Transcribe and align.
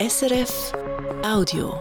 SRF 0.00 0.72
Audio. 1.22 1.74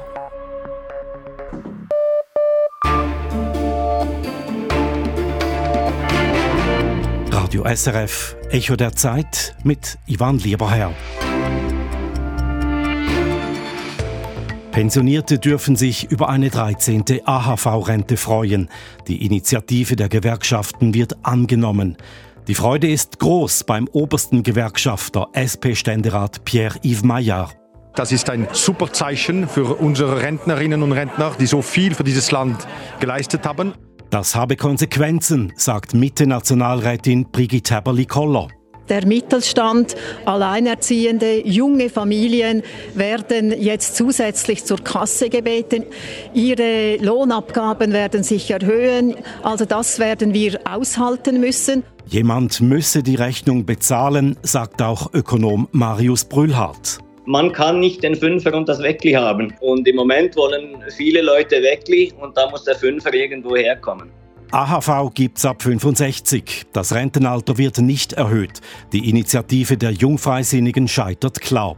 Radio 7.32 7.64
SRF 7.74 8.36
Echo 8.50 8.76
der 8.76 8.92
Zeit 8.92 9.56
mit 9.64 9.98
Ivan 10.06 10.38
Lieberherr. 10.40 10.94
Pensionierte 14.74 15.40
dürfen 15.40 15.78
sich 15.78 16.12
über 16.12 16.28
eine 16.28 16.50
13. 16.50 17.22
AHV-Rente 17.24 18.18
freuen. 18.18 18.68
Die 19.08 19.26
Initiative 19.26 19.96
der 19.96 20.10
Gewerkschaften 20.10 20.94
wird 20.94 21.16
angenommen. 21.24 21.96
Die 22.50 22.56
Freude 22.56 22.90
ist 22.90 23.20
groß 23.20 23.64
beim 23.64 23.88
obersten 23.94 24.44
Gewerkschafter 24.44 25.30
SP-Ständerat 25.32 26.44
Pierre-Yves 26.44 27.04
Maillard. 27.04 27.59
Das 28.00 28.14
ist 28.14 28.30
ein 28.30 28.48
super 28.54 28.94
Zeichen 28.94 29.50
für 29.50 29.76
unsere 29.76 30.22
Rentnerinnen 30.22 30.84
und 30.84 30.94
Rentner, 30.94 31.34
die 31.38 31.46
so 31.46 31.62
viel 31.62 31.94
für 31.94 32.06
dieses 32.06 32.32
Land 32.32 32.66
geleistet 33.02 33.46
haben. 33.46 33.74
Das 34.10 34.36
habe 34.36 34.56
Konsequenzen, 34.56 35.52
sagt 35.58 35.94
Mitte-Nationalrätin 35.94 37.30
Brigitte 37.30 37.76
Heberli-Koller. 37.76 38.48
Der 38.88 39.06
Mittelstand, 39.06 39.98
Alleinerziehende, 40.24 41.46
junge 41.46 41.90
Familien 41.90 42.64
werden 42.96 43.52
jetzt 43.52 43.98
zusätzlich 43.98 44.64
zur 44.64 44.82
Kasse 44.82 45.30
gebeten. 45.30 45.84
Ihre 46.34 46.96
Lohnabgaben 47.02 47.92
werden 47.92 48.24
sich 48.24 48.50
erhöhen. 48.50 49.16
Also 49.44 49.66
das 49.66 50.00
werden 50.00 50.34
wir 50.34 50.62
aushalten 50.64 51.42
müssen. 51.42 51.84
Jemand 52.06 52.62
müsse 52.62 53.04
die 53.04 53.16
Rechnung 53.16 53.66
bezahlen, 53.66 54.38
sagt 54.42 54.82
auch 54.82 55.14
Ökonom 55.14 55.68
Marius 55.74 56.24
Brüllhardt. 56.24 57.00
Man 57.32 57.52
kann 57.52 57.80
nicht 57.80 58.02
den 58.02 58.16
Fünfer 58.16 58.56
und 58.56 58.68
das 58.68 58.82
Weckli 58.82 59.12
haben. 59.12 59.54
Und 59.60 59.88
im 59.88 59.98
Moment 59.98 60.36
wollen 60.36 60.84
viele 60.98 61.22
Leute 61.22 61.62
Weckli 61.62 62.12
und 62.20 62.36
da 62.36 62.50
muss 62.50 62.64
der 62.64 62.74
Fünfer 62.74 63.14
irgendwo 63.14 63.56
herkommen. 63.56 64.10
AHV 64.50 65.14
gibt's 65.14 65.46
ab 65.46 65.62
65. 65.62 66.66
Das 66.74 66.96
Rentenalter 66.96 67.60
wird 67.60 67.78
nicht 67.78 68.14
erhöht. 68.14 68.62
Die 68.94 69.12
Initiative 69.12 69.78
der 69.78 69.92
Jungfreisinnigen 69.92 70.88
scheitert 70.88 71.40
klar. 71.40 71.78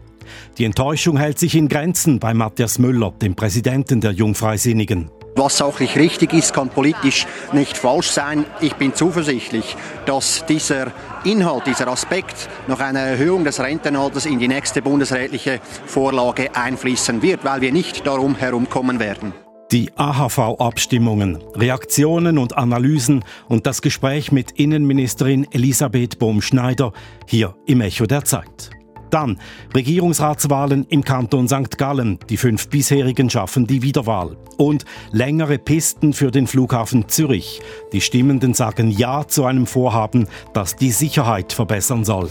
Die 0.57 0.63
Enttäuschung 0.63 1.17
hält 1.17 1.37
sich 1.37 1.53
in 1.53 1.67
Grenzen 1.67 2.17
bei 2.17 2.33
Matthias 2.33 2.79
Müller, 2.79 3.11
dem 3.21 3.35
Präsidenten 3.35 3.99
der 3.99 4.11
Jungfreisinnigen. 4.11 5.11
Was 5.35 5.57
sachlich 5.57 5.95
richtig 5.95 6.33
ist, 6.33 6.53
kann 6.53 6.69
politisch 6.69 7.25
nicht 7.53 7.77
falsch 7.77 8.11
sein. 8.11 8.45
Ich 8.59 8.75
bin 8.75 8.93
zuversichtlich, 8.93 9.77
dass 10.05 10.45
dieser 10.45 10.91
Inhalt, 11.23 11.67
dieser 11.67 11.87
Aspekt 11.87 12.49
nach 12.67 12.79
einer 12.79 12.99
Erhöhung 12.99 13.45
des 13.45 13.59
Rentenalters 13.59 14.25
in 14.25 14.39
die 14.39 14.47
nächste 14.47 14.81
bundesrätliche 14.81 15.61
Vorlage 15.85 16.53
einfließen 16.55 17.21
wird, 17.21 17.45
weil 17.45 17.61
wir 17.61 17.71
nicht 17.71 18.05
darum 18.05 18.35
herumkommen 18.35 18.99
werden. 18.99 19.33
Die 19.71 19.89
AHV-Abstimmungen, 19.95 21.41
Reaktionen 21.55 22.37
und 22.37 22.57
Analysen 22.57 23.23
und 23.47 23.65
das 23.65 23.81
Gespräch 23.81 24.33
mit 24.33 24.51
Innenministerin 24.51 25.47
Elisabeth 25.51 26.19
Bohm-Schneider 26.19 26.91
hier 27.25 27.55
im 27.65 27.79
Echo 27.79 28.05
der 28.05 28.25
Zeit. 28.25 28.71
Dann 29.11 29.39
Regierungsratswahlen 29.75 30.85
im 30.89 31.03
Kanton 31.03 31.47
St. 31.47 31.77
Gallen. 31.77 32.17
Die 32.29 32.37
fünf 32.37 32.69
bisherigen 32.69 33.29
schaffen 33.29 33.67
die 33.67 33.83
Wiederwahl. 33.83 34.37
Und 34.57 34.85
längere 35.11 35.59
Pisten 35.59 36.13
für 36.13 36.31
den 36.31 36.47
Flughafen 36.47 37.07
Zürich. 37.07 37.61
Die 37.93 38.01
Stimmenden 38.01 38.53
sagen 38.53 38.89
Ja 38.89 39.27
zu 39.27 39.45
einem 39.45 39.67
Vorhaben, 39.67 40.27
das 40.53 40.75
die 40.75 40.91
Sicherheit 40.91 41.53
verbessern 41.53 42.05
soll. 42.05 42.29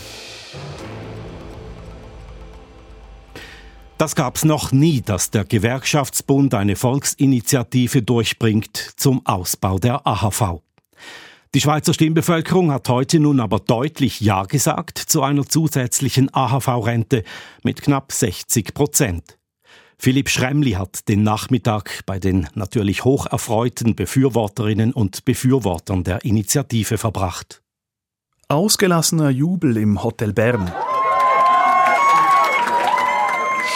Das 3.98 4.14
gab's 4.14 4.46
noch 4.46 4.72
nie, 4.72 5.02
dass 5.02 5.30
der 5.30 5.44
Gewerkschaftsbund 5.44 6.54
eine 6.54 6.74
Volksinitiative 6.74 8.02
durchbringt 8.02 8.94
zum 8.96 9.20
Ausbau 9.26 9.78
der 9.78 10.06
AHV. 10.06 10.62
Die 11.52 11.60
Schweizer 11.60 11.92
Stimmbevölkerung 11.92 12.70
hat 12.70 12.88
heute 12.88 13.18
nun 13.18 13.40
aber 13.40 13.58
deutlich 13.58 14.20
Ja 14.20 14.44
gesagt 14.44 14.98
zu 14.98 15.24
einer 15.24 15.44
zusätzlichen 15.44 16.32
AHV-Rente 16.32 17.24
mit 17.64 17.82
knapp 17.82 18.12
60 18.12 18.72
Prozent. 18.72 19.36
Philipp 19.98 20.28
Schremli 20.28 20.72
hat 20.72 21.08
den 21.08 21.24
Nachmittag 21.24 22.06
bei 22.06 22.20
den 22.20 22.46
natürlich 22.54 23.04
hoch 23.04 23.26
erfreuten 23.26 23.96
Befürworterinnen 23.96 24.92
und 24.92 25.24
Befürwortern 25.24 26.04
der 26.04 26.24
Initiative 26.24 26.98
verbracht. 26.98 27.62
Ausgelassener 28.46 29.30
Jubel 29.30 29.76
im 29.76 30.04
Hotel 30.04 30.32
Bern. 30.32 30.72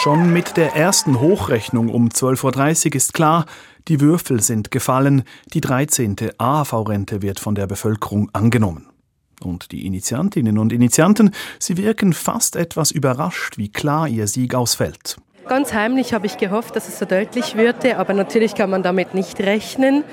Schon 0.01 0.31
mit 0.31 0.55
der 0.55 0.75
ersten 0.77 1.19
Hochrechnung 1.19 1.89
um 1.89 2.07
12.30 2.07 2.85
Uhr 2.85 2.95
ist 2.95 3.13
klar, 3.13 3.45
die 3.87 4.01
Würfel 4.01 4.41
sind 4.41 4.71
gefallen, 4.71 5.23
die 5.53 5.61
13. 5.61 6.15
AHV-Rente 6.37 7.21
wird 7.21 7.39
von 7.39 7.55
der 7.55 7.67
Bevölkerung 7.67 8.29
angenommen. 8.33 8.87
Und 9.41 9.71
die 9.71 9.85
Initiantinnen 9.85 10.57
und 10.57 10.71
Initianten, 10.71 11.31
sie 11.59 11.77
wirken 11.77 12.13
fast 12.13 12.55
etwas 12.55 12.91
überrascht, 12.91 13.57
wie 13.57 13.69
klar 13.69 14.07
ihr 14.07 14.27
Sieg 14.27 14.55
ausfällt. 14.55 15.17
Ganz 15.47 15.73
heimlich 15.73 16.13
habe 16.13 16.25
ich 16.25 16.37
gehofft, 16.37 16.75
dass 16.75 16.87
es 16.87 16.97
so 16.97 17.05
deutlich 17.05 17.55
würde, 17.55 17.97
aber 17.97 18.13
natürlich 18.13 18.55
kann 18.55 18.71
man 18.71 18.81
damit 18.81 19.13
nicht 19.13 19.39
rechnen. 19.39 20.03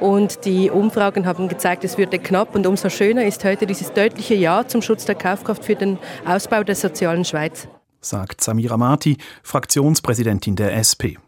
Und 0.00 0.46
die 0.46 0.70
Umfragen 0.70 1.26
haben 1.26 1.48
gezeigt, 1.48 1.84
es 1.84 1.98
würde 1.98 2.18
knapp. 2.18 2.54
Und 2.54 2.66
umso 2.66 2.88
schöner 2.88 3.26
ist 3.26 3.44
heute 3.44 3.66
dieses 3.66 3.92
deutliche 3.92 4.34
Ja 4.34 4.66
zum 4.66 4.80
Schutz 4.80 5.04
der 5.04 5.16
Kaufkraft 5.16 5.64
für 5.64 5.74
den 5.74 5.98
Ausbau 6.24 6.62
der 6.64 6.74
sozialen 6.74 7.24
Schweiz 7.24 7.68
sagt 8.00 8.42
Samira 8.42 8.76
Mati, 8.76 9.18
Fraktionspräsidentin 9.42 10.56
der 10.56 10.76
SP. 10.78 11.18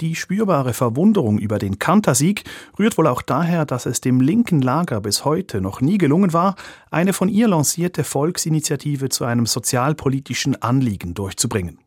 Die 0.00 0.14
spürbare 0.14 0.72
Verwunderung 0.72 1.38
über 1.38 1.58
den 1.58 1.78
Kantersieg 1.78 2.44
rührt 2.78 2.96
wohl 2.96 3.06
auch 3.06 3.20
daher, 3.20 3.66
dass 3.66 3.84
es 3.84 4.00
dem 4.00 4.22
linken 4.22 4.62
Lager 4.62 5.02
bis 5.02 5.26
heute 5.26 5.60
noch 5.60 5.82
nie 5.82 5.98
gelungen 5.98 6.32
war, 6.32 6.54
eine 6.90 7.12
von 7.12 7.28
ihr 7.28 7.48
lancierte 7.48 8.02
Volksinitiative 8.02 9.10
zu 9.10 9.24
einem 9.26 9.44
sozialpolitischen 9.44 10.60
Anliegen 10.62 11.12
durchzubringen. 11.12 11.78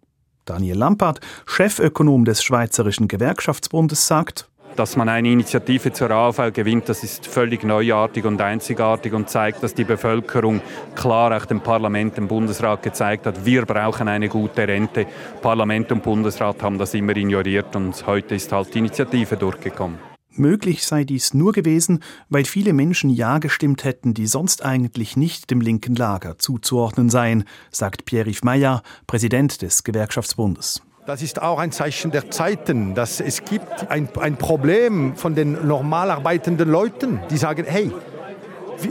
Daniel 0.45 0.77
Lampard, 0.77 1.21
Chefökonom 1.47 2.25
des 2.25 2.43
Schweizerischen 2.43 3.07
Gewerkschaftsbundes, 3.07 4.05
sagt, 4.05 4.49
dass 4.75 4.95
man 4.95 5.09
eine 5.09 5.31
Initiative 5.31 5.91
zur 5.91 6.11
AV 6.11 6.51
gewinnt, 6.53 6.89
das 6.89 7.03
ist 7.03 7.27
völlig 7.27 7.63
neuartig 7.63 8.25
und 8.25 8.41
einzigartig 8.41 9.13
und 9.13 9.29
zeigt, 9.29 9.63
dass 9.63 9.73
die 9.73 9.83
Bevölkerung 9.83 10.61
klar 10.95 11.35
auch 11.35 11.45
dem 11.45 11.61
Parlament, 11.61 12.17
dem 12.17 12.27
Bundesrat 12.27 12.83
gezeigt 12.83 13.25
hat, 13.25 13.45
wir 13.45 13.65
brauchen 13.65 14.07
eine 14.07 14.29
gute 14.29 14.67
Rente. 14.67 15.05
Parlament 15.41 15.91
und 15.91 16.03
Bundesrat 16.03 16.61
haben 16.63 16.77
das 16.77 16.93
immer 16.93 17.15
ignoriert 17.15 17.75
und 17.75 18.05
heute 18.07 18.35
ist 18.35 18.51
halt 18.51 18.73
die 18.73 18.79
Initiative 18.79 19.37
durchgekommen. 19.37 19.97
Möglich 20.35 20.83
sei 20.83 21.03
dies 21.03 21.35
nur 21.35 21.51
gewesen, 21.51 21.99
weil 22.27 22.45
viele 22.45 22.73
Menschen 22.73 23.11
Ja 23.11 23.37
gestimmt 23.37 23.83
hätten, 23.83 24.15
die 24.15 24.25
sonst 24.25 24.65
eigentlich 24.65 25.15
nicht 25.15 25.51
dem 25.51 25.61
linken 25.61 25.95
Lager 25.95 26.39
zuzuordnen 26.39 27.11
seien, 27.11 27.43
sagt 27.69 28.05
Pierre-Yves 28.05 28.43
Meyer, 28.43 28.81
Präsident 29.05 29.61
des 29.61 29.83
Gewerkschaftsbundes. 29.83 30.81
Das 31.05 31.21
ist 31.21 31.41
auch 31.41 31.59
ein 31.59 31.73
Zeichen 31.73 32.11
der 32.11 32.31
Zeiten, 32.31 32.95
dass 32.95 33.19
es 33.19 33.43
gibt 33.43 33.89
ein, 33.89 34.07
ein 34.19 34.37
Problem 34.37 35.17
von 35.17 35.35
den 35.35 35.67
normal 35.67 36.09
arbeitenden 36.09 36.69
Leuten, 36.69 37.19
die 37.29 37.35
sagen, 37.35 37.65
hey, 37.67 37.91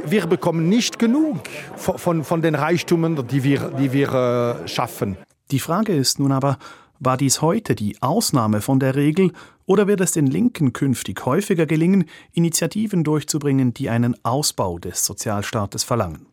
wir 0.07 0.27
bekommen 0.27 0.69
nicht 0.69 0.99
genug 0.99 1.39
von, 1.77 2.23
von 2.23 2.43
den 2.43 2.55
Reichtümern, 2.55 3.27
die 3.27 3.45
wir, 3.45 3.71
die 3.79 3.93
wir 3.93 4.13
äh, 4.13 4.69
schaffen. 4.69 5.17
Die 5.51 5.59
Frage 5.59 5.95
ist 5.95 6.19
nun 6.19 6.33
aber, 6.33 6.59
war 6.99 7.17
dies 7.17 7.41
heute 7.41 7.75
die 7.75 7.97
Ausnahme 8.03 8.61
von 8.61 8.79
der 8.79 8.95
Regel 8.95 9.33
oder 9.65 9.87
wird 9.87 10.03
es 10.03 10.13
den 10.13 10.27
Linken 10.27 10.75
künftig 10.75 11.25
häufiger 11.25 11.65
gelingen, 11.65 12.05
Initiativen 12.33 13.05
durchzubringen, 13.05 13.73
die 13.73 13.89
einen 13.89 14.23
Ausbau 14.23 14.79
des 14.79 15.07
Sozialstaates 15.07 15.83
verlangen? 15.83 16.27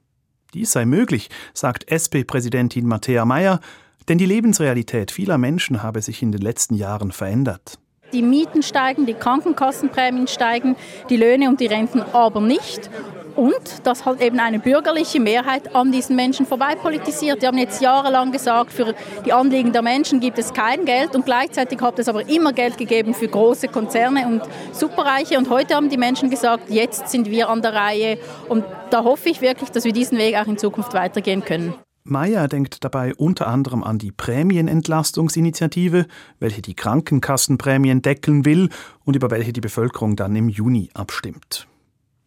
Dies 0.53 0.73
sei 0.73 0.85
möglich, 0.85 1.29
sagt 1.53 1.89
SP-Präsidentin 1.89 2.85
Matthäa 2.85 3.23
Meyer, 3.23 3.61
denn 4.07 4.17
die 4.17 4.25
Lebensrealität 4.25 5.11
vieler 5.11 5.37
Menschen 5.37 5.83
habe 5.83 6.01
sich 6.01 6.21
in 6.21 6.31
den 6.31 6.41
letzten 6.41 6.75
Jahren 6.75 7.11
verändert. 7.11 7.79
Die 8.13 8.23
Mieten 8.23 8.63
steigen, 8.63 9.05
die 9.05 9.13
Krankenkassenprämien 9.13 10.27
steigen, 10.27 10.75
die 11.09 11.17
Löhne 11.17 11.47
und 11.47 11.59
die 11.59 11.67
Renten 11.67 12.01
aber 12.01 12.41
nicht. 12.41 12.89
Und 13.35 13.85
dass 13.85 14.05
halt 14.05 14.21
eben 14.21 14.39
eine 14.39 14.59
bürgerliche 14.59 15.19
Mehrheit 15.19 15.75
an 15.75 15.91
diesen 15.91 16.15
Menschen 16.15 16.45
vorbei 16.45 16.75
politisiert. 16.75 17.41
Die 17.41 17.47
haben 17.47 17.57
jetzt 17.59 17.81
jahrelang 17.81 18.31
gesagt, 18.31 18.73
für 18.73 18.95
die 19.25 19.31
Anliegen 19.31 19.71
der 19.71 19.83
Menschen 19.83 20.19
gibt 20.19 20.39
es 20.39 20.53
kein 20.53 20.85
Geld 20.85 21.15
und 21.15 21.25
gleichzeitig 21.25 21.79
hat 21.79 21.99
es 21.99 22.09
aber 22.09 22.27
immer 22.27 22.51
Geld 22.51 22.77
gegeben 22.77 23.13
für 23.13 23.27
große 23.27 23.67
Konzerne 23.67 24.25
und 24.25 24.41
Superreiche. 24.73 25.37
Und 25.37 25.49
heute 25.49 25.75
haben 25.75 25.89
die 25.89 25.97
Menschen 25.97 26.29
gesagt, 26.29 26.69
jetzt 26.69 27.09
sind 27.09 27.29
wir 27.29 27.47
an 27.49 27.61
der 27.61 27.73
Reihe. 27.73 28.17
Und 28.49 28.65
da 28.89 29.03
hoffe 29.03 29.29
ich 29.29 29.39
wirklich, 29.39 29.69
dass 29.69 29.85
wir 29.85 29.93
diesen 29.93 30.17
Weg 30.17 30.35
auch 30.35 30.47
in 30.47 30.57
Zukunft 30.57 30.93
weitergehen 30.93 31.45
können. 31.45 31.75
Meyer 32.09 32.47
denkt 32.47 32.83
dabei 32.83 33.13
unter 33.15 33.47
anderem 33.47 33.83
an 33.83 33.97
die 33.97 34.11
Prämienentlastungsinitiative, 34.11 36.05
welche 36.39 36.61
die 36.61 36.75
Krankenkassenprämien 36.75 38.01
deckeln 38.01 38.45
will 38.45 38.69
und 39.05 39.15
über 39.15 39.31
welche 39.31 39.53
die 39.53 39.61
Bevölkerung 39.61 40.15
dann 40.15 40.35
im 40.35 40.49
Juni 40.49 40.89
abstimmt. 40.93 41.67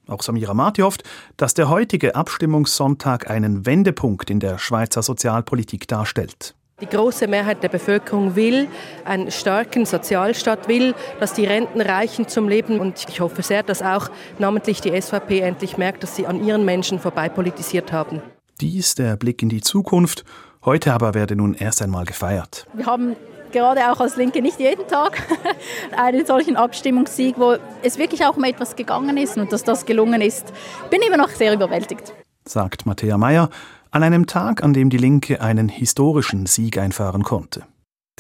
Auch 0.09 0.23
Samira 0.23 0.55
Marti 0.55 0.83
hofft, 0.83 1.05
dass 1.37 1.55
der 1.55 1.69
heutige 1.69 2.15
Abstimmungssonntag 2.15 3.31
einen 3.31 3.67
Wendepunkt 3.67 4.31
in 4.31 4.41
der 4.41 4.59
Schweizer 4.59 5.03
Sozialpolitik 5.03 5.87
darstellt. 5.87 6.55
Die 6.81 6.87
große 6.89 7.29
Mehrheit 7.29 7.63
der 7.63 7.69
Bevölkerung 7.69 8.35
will 8.35 8.67
einen 9.05 9.31
starken 9.31 9.87
Sozialstaat, 9.87 10.67
will, 10.67 10.97
dass 11.21 11.33
die 11.33 11.45
Renten 11.45 11.81
reichen 11.81 12.27
zum 12.27 12.49
Leben. 12.49 12.81
Und 12.81 13.07
ich 13.09 13.21
hoffe 13.21 13.43
sehr, 13.43 13.63
dass 13.63 13.83
auch 13.83 14.11
namentlich 14.41 14.81
die 14.81 15.01
SVP 15.01 15.39
endlich 15.41 15.79
merkt, 15.79 16.03
dass 16.03 16.17
sie 16.17 16.27
an 16.27 16.45
ihren 16.45 16.65
Menschen 16.65 16.99
vorbeipolitisiert 16.99 17.93
haben. 17.93 18.21
Dies 18.63 18.95
der 18.95 19.17
Blick 19.17 19.43
in 19.43 19.49
die 19.49 19.61
Zukunft. 19.61 20.25
Heute 20.65 20.95
aber 20.95 21.15
werde 21.15 21.35
nun 21.35 21.55
erst 21.55 21.83
einmal 21.83 22.05
gefeiert. 22.05 22.65
Wir 22.75 22.87
haben 22.87 23.17
gerade 23.51 23.91
auch 23.91 23.99
als 23.99 24.15
Linke 24.15 24.41
nicht 24.41 24.61
jeden 24.61 24.87
Tag 24.87 25.21
einen 25.97 26.25
solchen 26.25 26.55
Abstimmungssieg, 26.55 27.41
wo 27.41 27.57
es 27.83 27.99
wirklich 27.99 28.25
auch 28.25 28.37
um 28.37 28.45
etwas 28.45 28.77
gegangen 28.77 29.17
ist 29.17 29.37
und 29.37 29.53
dass 29.53 29.65
das 29.65 29.85
gelungen 29.85 30.21
ist. 30.21 30.53
Bin 30.91 31.03
immer 31.03 31.17
noch 31.17 31.31
sehr 31.31 31.53
überwältigt. 31.53 32.15
Sagt 32.45 32.87
Matthäa 32.87 33.19
Meyer 33.19 33.51
an 33.91 34.05
einem 34.05 34.27
Tag, 34.27 34.63
an 34.63 34.73
dem 34.73 34.91
die 34.91 34.97
Linke 34.97 35.41
einen 35.41 35.69
historischen 35.69 36.47
Sieg 36.47 36.79
einfahren 36.79 37.25
konnte. 37.25 37.67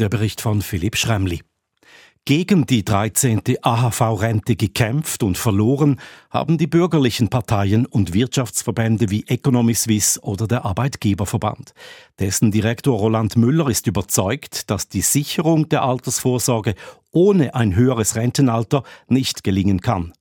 Der 0.00 0.08
Bericht 0.08 0.40
von 0.40 0.60
Philipp 0.60 0.96
Schremli 0.96 1.42
gegen 2.24 2.66
die 2.66 2.84
13. 2.84 3.42
AHV-Rente 3.62 4.54
gekämpft 4.54 5.24
und 5.24 5.36
verloren 5.36 6.00
haben 6.30 6.56
die 6.56 6.68
bürgerlichen 6.68 7.28
Parteien 7.30 7.84
und 7.84 8.14
Wirtschaftsverbände 8.14 9.10
wie 9.10 9.24
Economy 9.26 9.74
Suisse 9.74 10.20
oder 10.20 10.46
der 10.46 10.64
Arbeitgeberverband. 10.64 11.74
Dessen 12.20 12.52
Direktor 12.52 12.96
Roland 12.96 13.36
Müller 13.36 13.68
ist 13.68 13.88
überzeugt, 13.88 14.70
dass 14.70 14.88
die 14.88 15.00
Sicherung 15.00 15.68
der 15.68 15.82
Altersvorsorge 15.82 16.74
ohne 17.10 17.56
ein 17.56 17.74
höheres 17.74 18.14
Rentenalter 18.14 18.84
nicht 19.08 19.42
gelingen 19.42 19.80
kann. 19.80 20.12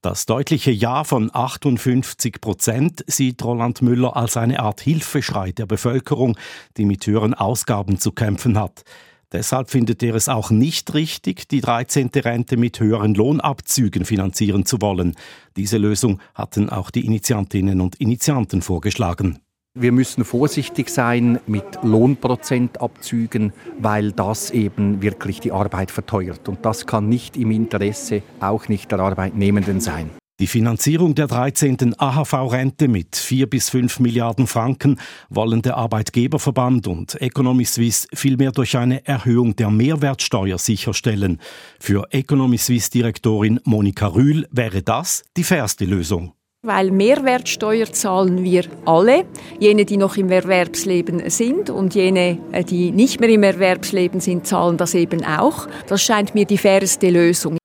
Das 0.00 0.26
deutliche 0.26 0.70
Ja 0.70 1.04
von 1.04 1.30
58 1.32 2.40
Prozent 2.40 3.04
sieht 3.06 3.42
Roland 3.44 3.82
Müller 3.82 4.16
als 4.16 4.36
eine 4.36 4.60
Art 4.60 4.80
Hilfeschrei 4.80 5.52
der 5.52 5.66
Bevölkerung, 5.66 6.36
die 6.76 6.84
mit 6.84 7.06
höheren 7.06 7.34
Ausgaben 7.34 7.98
zu 7.98 8.12
kämpfen 8.12 8.58
hat. 8.58 8.84
Deshalb 9.32 9.70
findet 9.70 10.02
er 10.02 10.14
es 10.14 10.28
auch 10.28 10.50
nicht 10.50 10.92
richtig, 10.92 11.48
die 11.48 11.62
13. 11.62 12.10
Rente 12.14 12.56
mit 12.56 12.78
höheren 12.80 13.14
Lohnabzügen 13.14 14.04
finanzieren 14.04 14.66
zu 14.66 14.80
wollen. 14.82 15.16
Diese 15.56 15.78
Lösung 15.78 16.20
hatten 16.34 16.68
auch 16.68 16.90
die 16.90 17.06
Initiantinnen 17.06 17.80
und 17.80 17.96
Initianten 17.96 18.60
vorgeschlagen. 18.60 19.38
Wir 19.74 19.90
müssen 19.90 20.26
vorsichtig 20.26 20.90
sein 20.90 21.40
mit 21.46 21.64
Lohnprozentabzügen, 21.82 23.54
weil 23.78 24.12
das 24.12 24.50
eben 24.50 25.00
wirklich 25.00 25.40
die 25.40 25.50
Arbeit 25.50 25.90
verteuert. 25.90 26.46
Und 26.50 26.66
das 26.66 26.86
kann 26.86 27.08
nicht 27.08 27.38
im 27.38 27.50
Interesse 27.50 28.22
auch 28.40 28.68
nicht 28.68 28.92
der 28.92 29.00
Arbeitnehmenden 29.00 29.80
sein. 29.80 30.10
Die 30.42 30.48
Finanzierung 30.48 31.14
der 31.14 31.28
13. 31.28 31.94
AHV-Rente 32.00 32.88
mit 32.88 33.14
4 33.14 33.48
bis 33.48 33.70
5 33.70 34.00
Milliarden 34.00 34.48
Franken 34.48 34.98
wollen 35.28 35.62
der 35.62 35.76
Arbeitgeberverband 35.76 36.88
und 36.88 37.22
Economy 37.22 37.64
Suisse 37.64 38.08
vielmehr 38.12 38.50
durch 38.50 38.76
eine 38.76 39.06
Erhöhung 39.06 39.54
der 39.54 39.70
Mehrwertsteuer 39.70 40.58
sicherstellen. 40.58 41.38
Für 41.78 42.08
Economy 42.10 42.58
Suisse 42.58 42.90
Direktorin 42.90 43.60
Monika 43.62 44.08
Rühl 44.08 44.48
wäre 44.50 44.82
das 44.82 45.22
die 45.36 45.44
fairste 45.44 45.84
Lösung. 45.84 46.32
Weil 46.62 46.90
Mehrwertsteuer 46.90 47.92
zahlen 47.92 48.42
wir 48.42 48.64
alle, 48.84 49.26
jene, 49.60 49.84
die 49.84 49.96
noch 49.96 50.16
im 50.16 50.28
Erwerbsleben 50.28 51.30
sind 51.30 51.70
und 51.70 51.94
jene, 51.94 52.38
äh, 52.50 52.64
die 52.64 52.90
nicht 52.90 53.20
mehr 53.20 53.28
im 53.28 53.44
Erwerbsleben 53.44 54.18
sind, 54.18 54.48
zahlen 54.48 54.76
das 54.76 54.94
eben 54.94 55.24
auch. 55.24 55.68
Das 55.86 56.02
scheint 56.02 56.34
mir 56.34 56.46
die 56.46 56.58
fairste 56.58 57.10
Lösung. 57.10 57.58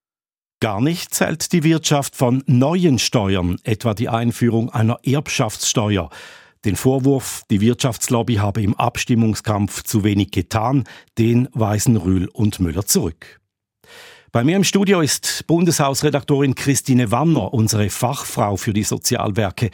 Gar 0.60 0.82
nicht 0.82 1.14
zählt 1.14 1.54
die 1.54 1.64
Wirtschaft 1.64 2.16
von 2.16 2.44
neuen 2.48 2.98
Steuern, 2.98 3.58
etwa 3.64 3.94
die 3.94 4.10
Einführung 4.10 4.72
einer 4.72 4.98
Erbschaftssteuer. 5.04 6.10
Den 6.66 6.76
Vorwurf, 6.76 7.44
die 7.52 7.62
Wirtschaftslobby 7.62 8.36
habe 8.36 8.64
im 8.64 8.74
Abstimmungskampf 8.74 9.84
zu 9.84 10.04
wenig 10.04 10.32
getan, 10.32 10.86
den 11.20 11.48
weisen 11.54 11.96
Rühl 11.96 12.28
und 12.30 12.60
Müller 12.60 12.88
zurück. 12.88 13.40
Bei 14.32 14.44
mir 14.44 14.56
im 14.56 14.64
Studio 14.64 15.02
ist 15.02 15.46
Bundeshausredaktorin 15.46 16.56
Christine 16.56 17.12
Wanner, 17.12 17.54
unsere 17.54 17.92
Fachfrau 17.92 18.58
für 18.58 18.74
die 18.74 18.84
Sozialwerke. 18.84 19.70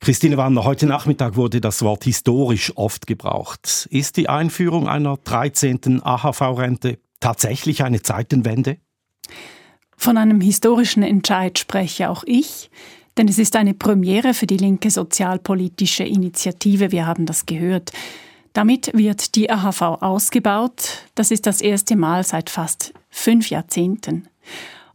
Christine 0.00 0.36
Wanner, 0.36 0.64
heute 0.64 0.86
Nachmittag 0.86 1.36
wurde 1.36 1.60
das 1.60 1.82
Wort 1.82 2.02
historisch 2.02 2.72
oft 2.76 3.06
gebraucht. 3.06 3.86
Ist 3.92 4.16
die 4.16 4.28
Einführung 4.28 4.88
einer 4.88 5.16
13. 5.16 6.02
AHV-Rente 6.02 6.98
tatsächlich 7.20 7.84
eine 7.84 8.02
Zeitenwende? 8.02 8.78
Von 10.00 10.16
einem 10.16 10.40
historischen 10.40 11.02
Entscheid 11.02 11.58
spreche 11.58 12.08
auch 12.08 12.22
ich, 12.24 12.70
denn 13.18 13.26
es 13.26 13.40
ist 13.40 13.56
eine 13.56 13.74
Premiere 13.74 14.32
für 14.32 14.46
die 14.46 14.56
linke 14.56 14.90
sozialpolitische 14.90 16.04
Initiative, 16.04 16.92
wir 16.92 17.04
haben 17.04 17.26
das 17.26 17.46
gehört. 17.46 17.90
Damit 18.52 18.96
wird 18.96 19.34
die 19.34 19.50
AHV 19.50 19.82
ausgebaut. 20.00 21.02
Das 21.16 21.32
ist 21.32 21.46
das 21.46 21.60
erste 21.60 21.96
Mal 21.96 22.22
seit 22.22 22.48
fast 22.48 22.94
fünf 23.10 23.50
Jahrzehnten. 23.50 24.28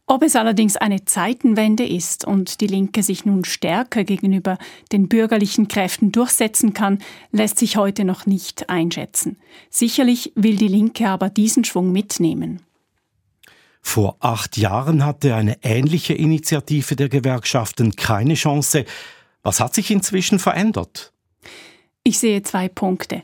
Ob 0.08 0.24
es 0.24 0.38
allerdings 0.38 0.78
eine 0.78 1.04
Zeitenwende 1.04 1.86
ist 1.86 2.26
und 2.26 2.62
die 2.62 2.68
Linke 2.68 3.04
sich 3.04 3.26
nun 3.26 3.44
stärker 3.44 4.06
gegenüber 4.06 4.58
den 4.94 5.10
bürgerlichen 5.10 5.68
Kräften 5.68 6.14
durchsetzen 6.14 6.74
kann, 6.74 7.00
lässt 7.32 7.60
sich 7.60 7.76
heute 7.76 8.06
noch 8.06 8.26
nicht 8.26 8.70
einschätzen. 8.70 9.36
Sicherlich 9.70 10.32
will 10.36 10.56
die 10.56 10.68
Linke 10.70 11.10
aber 11.10 11.30
diesen 11.30 11.66
Schwung 11.66 11.92
mitnehmen. 11.92 12.62
Vor 13.84 14.16
acht 14.22 14.58
Jahren 14.58 15.06
hatte 15.06 15.36
eine 15.36 15.58
ähnliche 15.62 16.14
Initiative 16.14 16.96
der 16.96 17.10
Gewerkschaften 17.10 17.96
keine 17.96 18.34
Chance. 18.34 18.86
Was 19.44 19.60
hat 19.60 19.76
sich 19.76 19.92
inzwischen 19.92 20.40
verändert? 20.40 21.12
Ich 22.04 22.18
sehe 22.18 22.42
zwei 22.42 22.70
Punkte. 22.70 23.22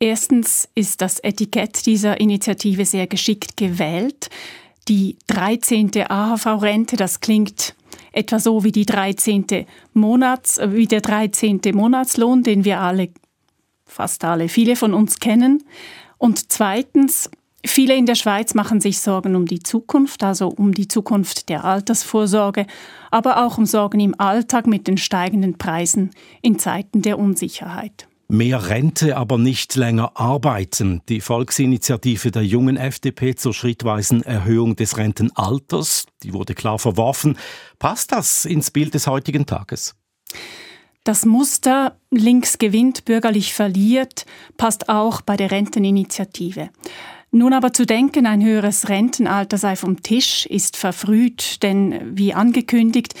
Erstens 0.00 0.68
ist 0.74 1.02
das 1.02 1.20
Etikett 1.20 1.86
dieser 1.86 2.20
Initiative 2.20 2.84
sehr 2.84 3.06
geschickt 3.06 3.56
gewählt. 3.56 4.30
Die 4.88 5.18
13. 5.26 5.90
AHV-Rente, 6.08 6.96
das 6.96 7.20
klingt 7.20 7.74
etwa 8.12 8.38
so 8.38 8.64
wie 8.64 8.72
die 8.72 8.86
13. 8.86 9.66
Monats, 9.92 10.58
wie 10.64 10.86
der 10.86 11.02
13. 11.02 11.60
Monatslohn, 11.72 12.42
den 12.42 12.64
wir 12.64 12.80
alle, 12.80 13.10
fast 13.84 14.24
alle, 14.24 14.48
viele 14.48 14.74
von 14.74 14.94
uns 14.94 15.18
kennen. 15.18 15.64
Und 16.16 16.50
zweitens, 16.50 17.30
Viele 17.66 17.96
in 17.96 18.06
der 18.06 18.14
Schweiz 18.14 18.54
machen 18.54 18.80
sich 18.80 19.00
Sorgen 19.00 19.34
um 19.34 19.46
die 19.46 19.60
Zukunft, 19.60 20.22
also 20.22 20.48
um 20.48 20.72
die 20.72 20.86
Zukunft 20.86 21.48
der 21.48 21.64
Altersvorsorge, 21.64 22.66
aber 23.10 23.44
auch 23.44 23.58
um 23.58 23.66
Sorgen 23.66 24.00
im 24.00 24.18
Alltag 24.18 24.66
mit 24.66 24.86
den 24.86 24.96
steigenden 24.96 25.58
Preisen 25.58 26.10
in 26.40 26.58
Zeiten 26.58 27.02
der 27.02 27.18
Unsicherheit. 27.18 28.08
Mehr 28.30 28.68
Rente, 28.68 29.16
aber 29.16 29.38
nicht 29.38 29.74
länger 29.74 30.12
arbeiten. 30.14 31.00
Die 31.08 31.22
Volksinitiative 31.22 32.30
der 32.30 32.44
jungen 32.44 32.76
FDP 32.76 33.34
zur 33.34 33.54
schrittweisen 33.54 34.22
Erhöhung 34.22 34.76
des 34.76 34.98
Rentenalters, 34.98 36.04
die 36.22 36.34
wurde 36.34 36.54
klar 36.54 36.78
verworfen. 36.78 37.38
Passt 37.78 38.12
das 38.12 38.44
ins 38.44 38.70
Bild 38.70 38.92
des 38.92 39.06
heutigen 39.06 39.46
Tages? 39.46 39.96
Das 41.04 41.24
Muster 41.24 41.96
links 42.10 42.58
gewinnt, 42.58 43.06
bürgerlich 43.06 43.54
verliert, 43.54 44.26
passt 44.58 44.90
auch 44.90 45.22
bei 45.22 45.38
der 45.38 45.50
Renteninitiative. 45.50 46.68
Nun 47.30 47.52
aber 47.52 47.74
zu 47.74 47.84
denken, 47.84 48.26
ein 48.26 48.42
höheres 48.42 48.88
Rentenalter 48.88 49.58
sei 49.58 49.76
vom 49.76 50.02
Tisch, 50.02 50.46
ist 50.46 50.78
verfrüht, 50.78 51.62
denn 51.62 52.16
wie 52.16 52.32
angekündigt, 52.32 53.14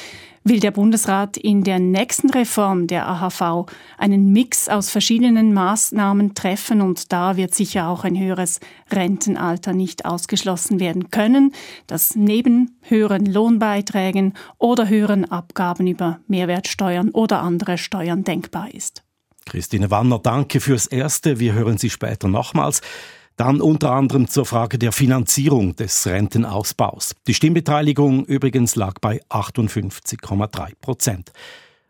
will 0.44 0.60
der 0.60 0.70
Bundesrat 0.70 1.36
in 1.36 1.62
der 1.62 1.78
nächsten 1.78 2.30
Reform 2.30 2.86
der 2.86 3.06
AHV 3.06 3.66
einen 3.98 4.32
Mix 4.32 4.68
aus 4.68 4.88
verschiedenen 4.88 5.52
Maßnahmen 5.52 6.34
treffen 6.34 6.80
und 6.80 7.12
da 7.12 7.36
wird 7.36 7.54
sicher 7.54 7.88
auch 7.88 8.04
ein 8.04 8.18
höheres 8.18 8.60
Rentenalter 8.90 9.74
nicht 9.74 10.06
ausgeschlossen 10.06 10.80
werden 10.80 11.10
können, 11.10 11.52
das 11.86 12.16
neben 12.16 12.78
höheren 12.80 13.26
Lohnbeiträgen 13.26 14.32
oder 14.56 14.88
höheren 14.88 15.30
Abgaben 15.30 15.86
über 15.86 16.20
Mehrwertsteuern 16.28 17.10
oder 17.10 17.42
andere 17.42 17.76
Steuern 17.76 18.24
denkbar 18.24 18.72
ist. 18.72 19.04
Christine 19.44 19.90
Wanner, 19.90 20.18
danke 20.18 20.60
fürs 20.60 20.86
Erste. 20.86 21.40
Wir 21.40 21.54
hören 21.54 21.78
Sie 21.78 21.90
später 21.90 22.28
nochmals. 22.28 22.80
Dann 23.38 23.60
unter 23.60 23.92
anderem 23.92 24.26
zur 24.26 24.44
Frage 24.44 24.80
der 24.80 24.90
Finanzierung 24.90 25.76
des 25.76 26.08
Rentenausbaus. 26.08 27.14
Die 27.28 27.34
Stimmbeteiligung 27.34 28.24
übrigens 28.24 28.74
lag 28.74 28.94
bei 29.00 29.22
58,3 29.28 30.72
Prozent. 30.80 31.30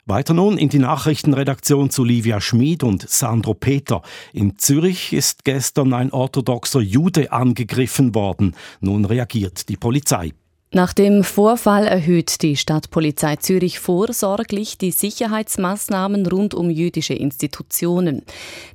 Weiter 0.05 0.35
nun 0.35 0.59
in 0.59 0.69
die 0.69 0.79
Nachrichtenredaktion 0.79 1.89
zu 1.89 2.05
Livia 2.05 2.43
Schmid 2.43 2.83
und 2.83 3.09
Sandro 3.09 3.55
Peter. 3.55 4.03
In 4.35 4.59
Zürich 4.59 5.15
ist 5.15 5.47
gestern 5.47 5.95
ein 5.95 6.13
orthodoxer 6.13 6.81
Jude 6.81 7.33
angegriffen 7.33 8.15
worden. 8.15 8.55
Nun 8.81 9.07
reagiert 9.07 9.71
die 9.71 9.79
Polizei. 9.79 10.35
Nach 10.71 10.93
dem 10.93 11.25
Vorfall 11.25 11.87
erhöht 11.87 12.43
die 12.43 12.55
Stadtpolizei 12.55 13.37
Zürich 13.37 13.79
vorsorglich 13.79 14.77
die 14.77 14.91
Sicherheitsmaßnahmen 14.91 16.27
rund 16.27 16.53
um 16.53 16.69
jüdische 16.69 17.15
Institutionen. 17.15 18.23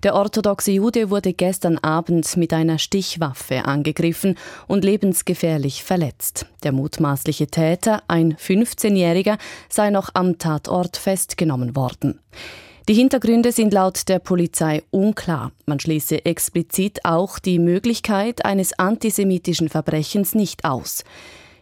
Der 0.02 0.16
orthodoxe 0.16 0.72
Jude 0.72 1.12
wurde 1.12 1.34
gestern 1.34 1.78
Abend 1.78 2.36
mit 2.36 2.52
einer 2.52 2.80
Stichwaffe 2.80 3.66
angegriffen 3.66 4.40
und 4.68 4.84
lebensgefährlich 4.84 5.84
verletzt. 5.84 6.48
Der 6.64 6.72
mutmaßliche 6.72 7.46
Täter, 7.46 8.02
ein 8.08 8.38
15-Jähriger, 8.38 9.38
sei 9.70 9.92
noch 9.92 10.10
am 10.16 10.40
Tatort 10.40 10.98
festgenommen 10.98 11.76
worden. 11.76 12.20
Die 12.90 12.96
Hintergründe 12.96 13.52
sind 13.52 13.72
laut 13.72 14.10
der 14.10 14.18
Polizei 14.18 14.82
unklar. 14.90 15.52
Man 15.68 15.80
schließe 15.80 16.26
explizit 16.26 17.06
auch 17.06 17.38
die 17.38 17.60
Möglichkeit 17.60 18.44
eines 18.44 18.74
antisemitischen 18.80 19.70
Verbrechens 19.70 20.34
nicht 20.34 20.66
aus. 20.66 21.04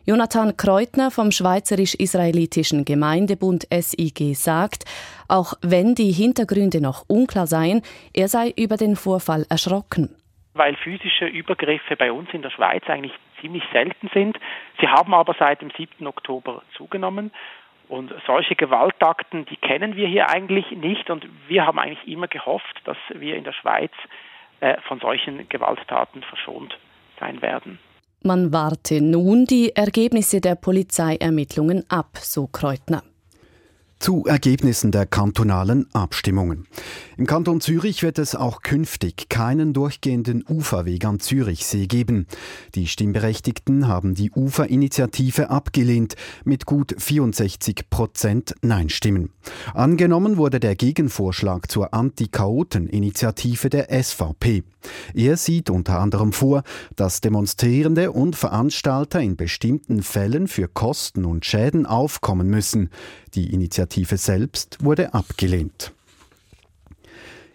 Jonathan 0.03 0.57
Kreutner 0.57 1.11
vom 1.11 1.29
Schweizerisch-Israelitischen 1.31 2.85
Gemeindebund 2.85 3.67
SIG 3.71 4.33
sagt, 4.33 4.85
auch 5.27 5.53
wenn 5.61 5.93
die 5.93 6.11
Hintergründe 6.11 6.81
noch 6.81 7.05
unklar 7.07 7.45
seien, 7.45 7.83
er 8.11 8.27
sei 8.27 8.51
über 8.57 8.77
den 8.77 8.95
Vorfall 8.95 9.45
erschrocken. 9.47 10.09
Weil 10.55 10.75
physische 10.75 11.27
Übergriffe 11.27 11.95
bei 11.95 12.11
uns 12.11 12.29
in 12.33 12.41
der 12.41 12.49
Schweiz 12.49 12.83
eigentlich 12.87 13.13
ziemlich 13.41 13.63
selten 13.71 14.09
sind. 14.11 14.39
Sie 14.79 14.87
haben 14.87 15.13
aber 15.13 15.35
seit 15.37 15.61
dem 15.61 15.69
7. 15.77 16.07
Oktober 16.07 16.63
zugenommen. 16.75 17.31
Und 17.87 18.11
solche 18.25 18.55
Gewaltakten, 18.55 19.45
die 19.45 19.57
kennen 19.57 19.95
wir 19.95 20.07
hier 20.07 20.29
eigentlich 20.29 20.71
nicht. 20.71 21.11
Und 21.11 21.27
wir 21.47 21.67
haben 21.67 21.77
eigentlich 21.77 22.07
immer 22.07 22.27
gehofft, 22.27 22.81
dass 22.85 22.97
wir 23.13 23.35
in 23.35 23.43
der 23.43 23.53
Schweiz 23.53 23.91
äh, 24.61 24.81
von 24.87 24.99
solchen 24.99 25.47
Gewalttaten 25.47 26.23
verschont 26.23 26.75
sein 27.19 27.41
werden. 27.43 27.77
Man 28.23 28.53
warte 28.53 29.01
nun 29.01 29.45
die 29.45 29.75
Ergebnisse 29.75 30.41
der 30.41 30.53
Polizeiermittlungen 30.53 31.85
ab, 31.89 32.19
so 32.21 32.45
Kreutner 32.45 33.03
zu 34.01 34.25
Ergebnissen 34.25 34.91
der 34.91 35.05
kantonalen 35.05 35.85
Abstimmungen. 35.93 36.65
Im 37.17 37.27
Kanton 37.27 37.61
Zürich 37.61 38.01
wird 38.01 38.17
es 38.17 38.33
auch 38.35 38.63
künftig 38.63 39.29
keinen 39.29 39.73
durchgehenden 39.73 40.43
Uferweg 40.49 41.05
am 41.05 41.19
Zürichsee 41.19 41.85
geben. 41.85 42.25
Die 42.73 42.87
Stimmberechtigten 42.87 43.87
haben 43.87 44.15
die 44.15 44.31
Uferinitiative 44.31 45.51
abgelehnt 45.51 46.15
mit 46.43 46.65
gut 46.65 46.95
64 46.97 47.91
Prozent 47.91 48.55
Nein-Stimmen. 48.63 49.29
Angenommen 49.75 50.37
wurde 50.37 50.59
der 50.59 50.75
Gegenvorschlag 50.75 51.69
zur 51.69 51.93
Anti-Chaoten-Initiative 51.93 53.69
der 53.69 54.03
SVP. 54.03 54.63
Er 55.13 55.37
sieht 55.37 55.69
unter 55.69 55.99
anderem 55.99 56.33
vor, 56.33 56.63
dass 56.95 57.21
Demonstrierende 57.21 58.11
und 58.11 58.35
Veranstalter 58.35 59.21
in 59.21 59.35
bestimmten 59.35 60.01
Fällen 60.01 60.47
für 60.47 60.67
Kosten 60.67 61.25
und 61.25 61.45
Schäden 61.45 61.85
aufkommen 61.85 62.49
müssen. 62.49 62.89
Die 63.35 63.53
Initiative 63.53 64.17
selbst 64.17 64.83
wurde 64.83 65.13
abgelehnt. 65.13 65.93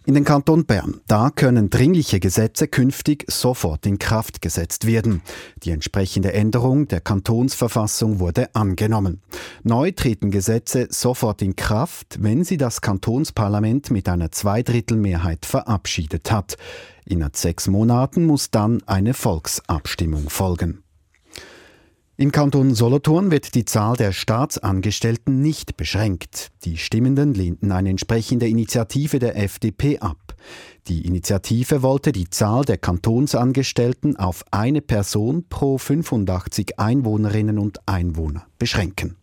In 0.06 0.14
den 0.14 0.22
Kanton 0.22 0.66
Bern, 0.66 1.00
da 1.08 1.30
können 1.30 1.68
dringliche 1.68 2.20
Gesetze 2.20 2.68
künftig 2.68 3.24
sofort 3.28 3.86
in 3.86 3.98
Kraft 3.98 4.40
gesetzt 4.40 4.86
werden. 4.86 5.20
Die 5.64 5.72
entsprechende 5.72 6.32
Änderung 6.32 6.86
der 6.86 7.00
Kantonsverfassung 7.00 8.20
wurde 8.20 8.54
angenommen. 8.54 9.20
Neu 9.64 9.90
treten 9.90 10.30
Gesetze 10.30 10.86
sofort 10.90 11.42
in 11.42 11.56
Kraft, 11.56 12.18
wenn 12.20 12.44
sie 12.44 12.56
das 12.56 12.82
Kantonsparlament 12.82 13.90
mit 13.90 14.08
einer 14.08 14.30
Zweidrittelmehrheit 14.30 15.44
verabschiedet 15.44 16.30
hat. 16.30 16.56
Innerhalb 17.04 17.36
sechs 17.36 17.66
Monaten 17.66 18.26
muss 18.26 18.52
dann 18.52 18.84
eine 18.86 19.12
Volksabstimmung 19.12 20.30
folgen. 20.30 20.84
Im 22.18 22.32
Kanton 22.32 22.74
Solothurn 22.74 23.30
wird 23.30 23.54
die 23.54 23.66
Zahl 23.66 23.94
der 23.94 24.10
Staatsangestellten 24.10 25.42
nicht 25.42 25.76
beschränkt. 25.76 26.48
Die 26.64 26.78
Stimmenden 26.78 27.34
lehnten 27.34 27.72
eine 27.72 27.90
entsprechende 27.90 28.48
Initiative 28.48 29.18
der 29.18 29.36
FDP 29.36 29.98
ab. 29.98 30.34
Die 30.88 31.04
Initiative 31.04 31.82
wollte 31.82 32.12
die 32.12 32.30
Zahl 32.30 32.64
der 32.64 32.78
Kantonsangestellten 32.78 34.16
auf 34.16 34.44
eine 34.50 34.80
Person 34.80 35.44
pro 35.50 35.76
85 35.76 36.78
Einwohnerinnen 36.78 37.58
und 37.58 37.86
Einwohner 37.86 38.46
beschränken. 38.58 39.18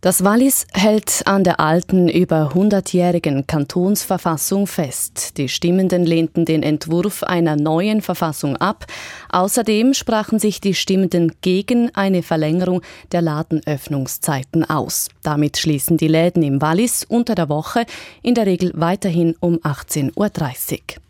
Das 0.00 0.22
Wallis 0.22 0.64
hält 0.72 1.22
an 1.26 1.42
der 1.42 1.58
alten, 1.58 2.08
über 2.08 2.52
100-jährigen 2.54 3.48
Kantonsverfassung 3.48 4.68
fest. 4.68 5.36
Die 5.38 5.48
Stimmenden 5.48 6.06
lehnten 6.06 6.44
den 6.44 6.62
Entwurf 6.62 7.24
einer 7.24 7.56
neuen 7.56 8.00
Verfassung 8.00 8.56
ab. 8.56 8.86
Außerdem 9.30 9.94
sprachen 9.94 10.38
sich 10.38 10.60
die 10.60 10.74
Stimmenden 10.74 11.32
gegen 11.40 11.92
eine 11.96 12.22
Verlängerung 12.22 12.82
der 13.10 13.22
Ladenöffnungszeiten 13.22 14.70
aus. 14.70 15.08
Damit 15.24 15.58
schließen 15.58 15.96
die 15.96 16.06
Läden 16.06 16.44
im 16.44 16.62
Wallis 16.62 17.02
unter 17.02 17.34
der 17.34 17.48
Woche 17.48 17.84
in 18.22 18.36
der 18.36 18.46
Regel 18.46 18.70
weiterhin 18.76 19.34
um 19.40 19.56
18.30 19.56 20.14
Uhr. 20.16 21.07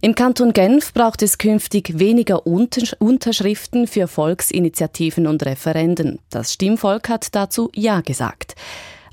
Im 0.00 0.14
Kanton 0.14 0.52
Genf 0.52 0.94
braucht 0.94 1.22
es 1.22 1.38
künftig 1.38 1.98
weniger 1.98 2.46
Unterschriften 2.46 3.88
für 3.88 4.06
Volksinitiativen 4.06 5.26
und 5.26 5.44
Referenden. 5.44 6.20
Das 6.30 6.52
Stimmvolk 6.52 7.08
hat 7.08 7.34
dazu 7.34 7.68
Ja 7.74 8.00
gesagt. 8.00 8.54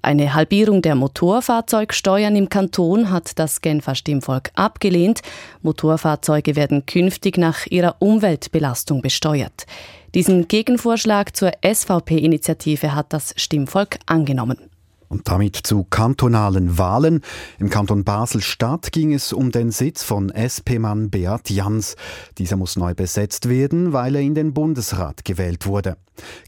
Eine 0.04 0.36
Halbierung 0.36 0.84
der 0.84 0.94
Motorfahrzeugsteuern 0.94 2.36
im 2.36 2.50
Kanton 2.50 3.10
hat 3.10 3.40
das 3.40 3.62
Genfer 3.62 3.96
Stimmvolk 3.96 4.52
abgelehnt. 4.54 5.22
Motorfahrzeuge 5.64 6.56
werden 6.56 6.86
künftig 6.86 7.40
nach 7.40 7.66
ihrer 7.66 7.96
Umweltbelastung 7.98 9.02
besteuert. 9.02 9.66
Diesen 10.14 10.48
Gegenvorschlag 10.48 11.36
zur 11.36 11.52
SVP-Initiative 11.66 12.94
hat 12.94 13.12
das 13.12 13.34
Stimmvolk 13.38 13.98
angenommen. 14.06 14.70
Und 15.08 15.28
damit 15.30 15.56
zu 15.56 15.84
kantonalen 15.84 16.78
Wahlen. 16.78 17.22
Im 17.60 17.70
Kanton 17.70 18.04
Basel-Stadt 18.04 18.92
ging 18.92 19.14
es 19.14 19.34
um 19.34 19.52
den 19.52 19.72
Sitz 19.72 20.04
von 20.04 20.30
SP-Mann 20.30 21.10
Beat 21.10 21.50
Jans. 21.50 21.96
Dieser 22.38 22.56
muss 22.56 22.76
neu 22.76 22.94
besetzt 22.94 23.50
werden, 23.50 23.94
weil 23.94 24.16
er 24.16 24.22
in 24.22 24.36
den 24.36 24.54
Bundesrat 24.54 25.26
gewählt 25.26 25.66
wurde. 25.66 25.98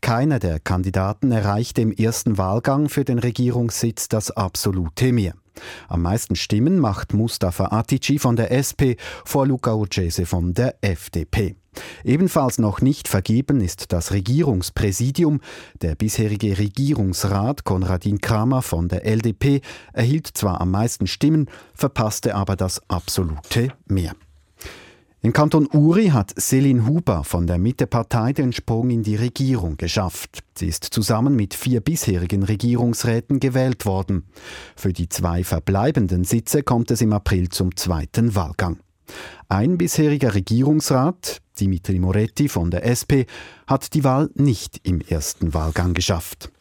Keiner 0.02 0.40
der 0.40 0.60
Kandidaten 0.60 1.32
erreichte 1.32 1.82
im 1.82 1.92
ersten 1.92 2.38
Wahlgang 2.38 2.90
für 2.90 3.04
den 3.04 3.20
Regierungssitz 3.20 4.08
das 4.10 4.32
absolute 4.32 5.12
Mehr. 5.12 5.34
Am 5.88 6.02
meisten 6.02 6.36
Stimmen 6.36 6.80
macht 6.80 7.14
Mustafa 7.14 7.72
Atici 7.72 8.20
von 8.20 8.36
der 8.36 8.52
SP 8.54 8.98
vor 9.26 9.48
Luca 9.48 9.74
Ucese 9.74 10.26
von 10.26 10.54
der 10.54 10.76
FDP. 10.82 11.56
Ebenfalls 12.04 12.58
noch 12.58 12.82
nicht 12.82 13.08
vergeben 13.08 13.62
ist 13.62 13.92
das 13.92 14.12
Regierungspräsidium. 14.12 15.42
Der 15.82 15.96
bisherige 15.96 16.58
Regierungsrat 16.58 17.64
Konradin 17.64 18.22
Kramer 18.22 18.62
von 18.62 18.88
der 18.88 19.06
LDP 19.06 19.62
erhielt 19.94 20.28
zwar 20.34 20.62
am 20.62 20.72
meisten 20.72 21.08
Stimmen, 21.08 21.50
verpasste 21.74 22.36
aber 22.36 22.56
das 22.56 22.82
absolute 22.90 23.70
Mehr. 23.88 24.14
Im 25.24 25.34
Kanton 25.34 25.68
Uri 25.74 26.08
hat 26.10 26.32
Selin 26.40 26.88
Huber 26.88 27.24
von 27.24 27.48
der 27.48 27.58
Mittepartei 27.58 28.34
den 28.34 28.54
Sprung 28.54 28.92
in 28.92 29.02
die 29.02 29.16
Regierung 29.16 29.76
geschafft. 29.76 30.44
Sie 30.56 30.68
ist 30.68 30.86
zusammen 30.86 31.36
mit 31.36 31.56
vier 31.56 31.82
bisherigen 31.82 32.44
Regierungsräten 32.44 33.40
gewählt 33.40 33.86
worden. 33.86 34.26
Für 34.76 34.94
die 34.94 35.10
zwei 35.10 35.44
verbleibenden 35.44 36.24
Sitze 36.24 36.62
kommt 36.62 36.92
es 36.92 37.02
im 37.02 37.14
April 37.14 37.50
zum 37.50 37.76
zweiten 37.76 38.36
Wahlgang. 38.36 38.80
Ein 39.50 39.78
bisheriger 39.78 40.36
Regierungsrat, 40.36 41.42
Dimitri 41.60 42.00
Moretti 42.00 42.50
von 42.50 42.72
der 42.72 42.86
SP, 42.86 43.26
hat 43.66 43.94
die 43.94 44.04
Wahl 44.04 44.30
nicht 44.36 44.82
im 44.84 45.02
ersten 45.02 45.54
Wahlgang 45.54 45.94
geschafft. 45.94 46.52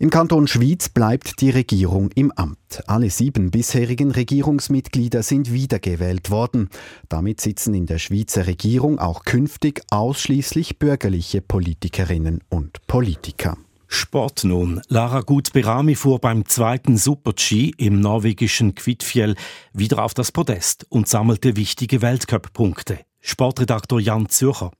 Im 0.00 0.10
Kanton 0.10 0.46
Schwyz 0.46 0.88
bleibt 0.88 1.40
die 1.40 1.50
Regierung 1.50 2.10
im 2.14 2.30
Amt. 2.30 2.84
Alle 2.86 3.10
sieben 3.10 3.50
bisherigen 3.50 4.12
Regierungsmitglieder 4.12 5.24
sind 5.24 5.52
wiedergewählt 5.52 6.30
worden. 6.30 6.68
Damit 7.08 7.40
sitzen 7.40 7.74
in 7.74 7.86
der 7.86 7.98
Schweizer 7.98 8.46
Regierung 8.46 9.00
auch 9.00 9.24
künftig 9.24 9.82
ausschließlich 9.90 10.78
bürgerliche 10.78 11.40
Politikerinnen 11.40 12.44
und 12.48 12.86
Politiker. 12.86 13.56
Sport 13.88 14.44
nun. 14.44 14.82
Lara 14.88 15.22
Gut-Berami 15.22 15.94
fuhr 15.94 16.20
beim 16.20 16.44
zweiten 16.44 16.98
Super-G 16.98 17.72
im 17.78 18.00
norwegischen 18.00 18.74
Kvitfjell 18.74 19.34
wieder 19.72 20.04
auf 20.04 20.12
das 20.12 20.30
Podest 20.30 20.86
und 20.90 21.08
sammelte 21.08 21.56
wichtige 21.56 22.02
Weltcup-Punkte. 22.02 23.00
Sportredaktor 23.20 23.98
Jan 23.98 24.28
Zürcher. 24.28 24.70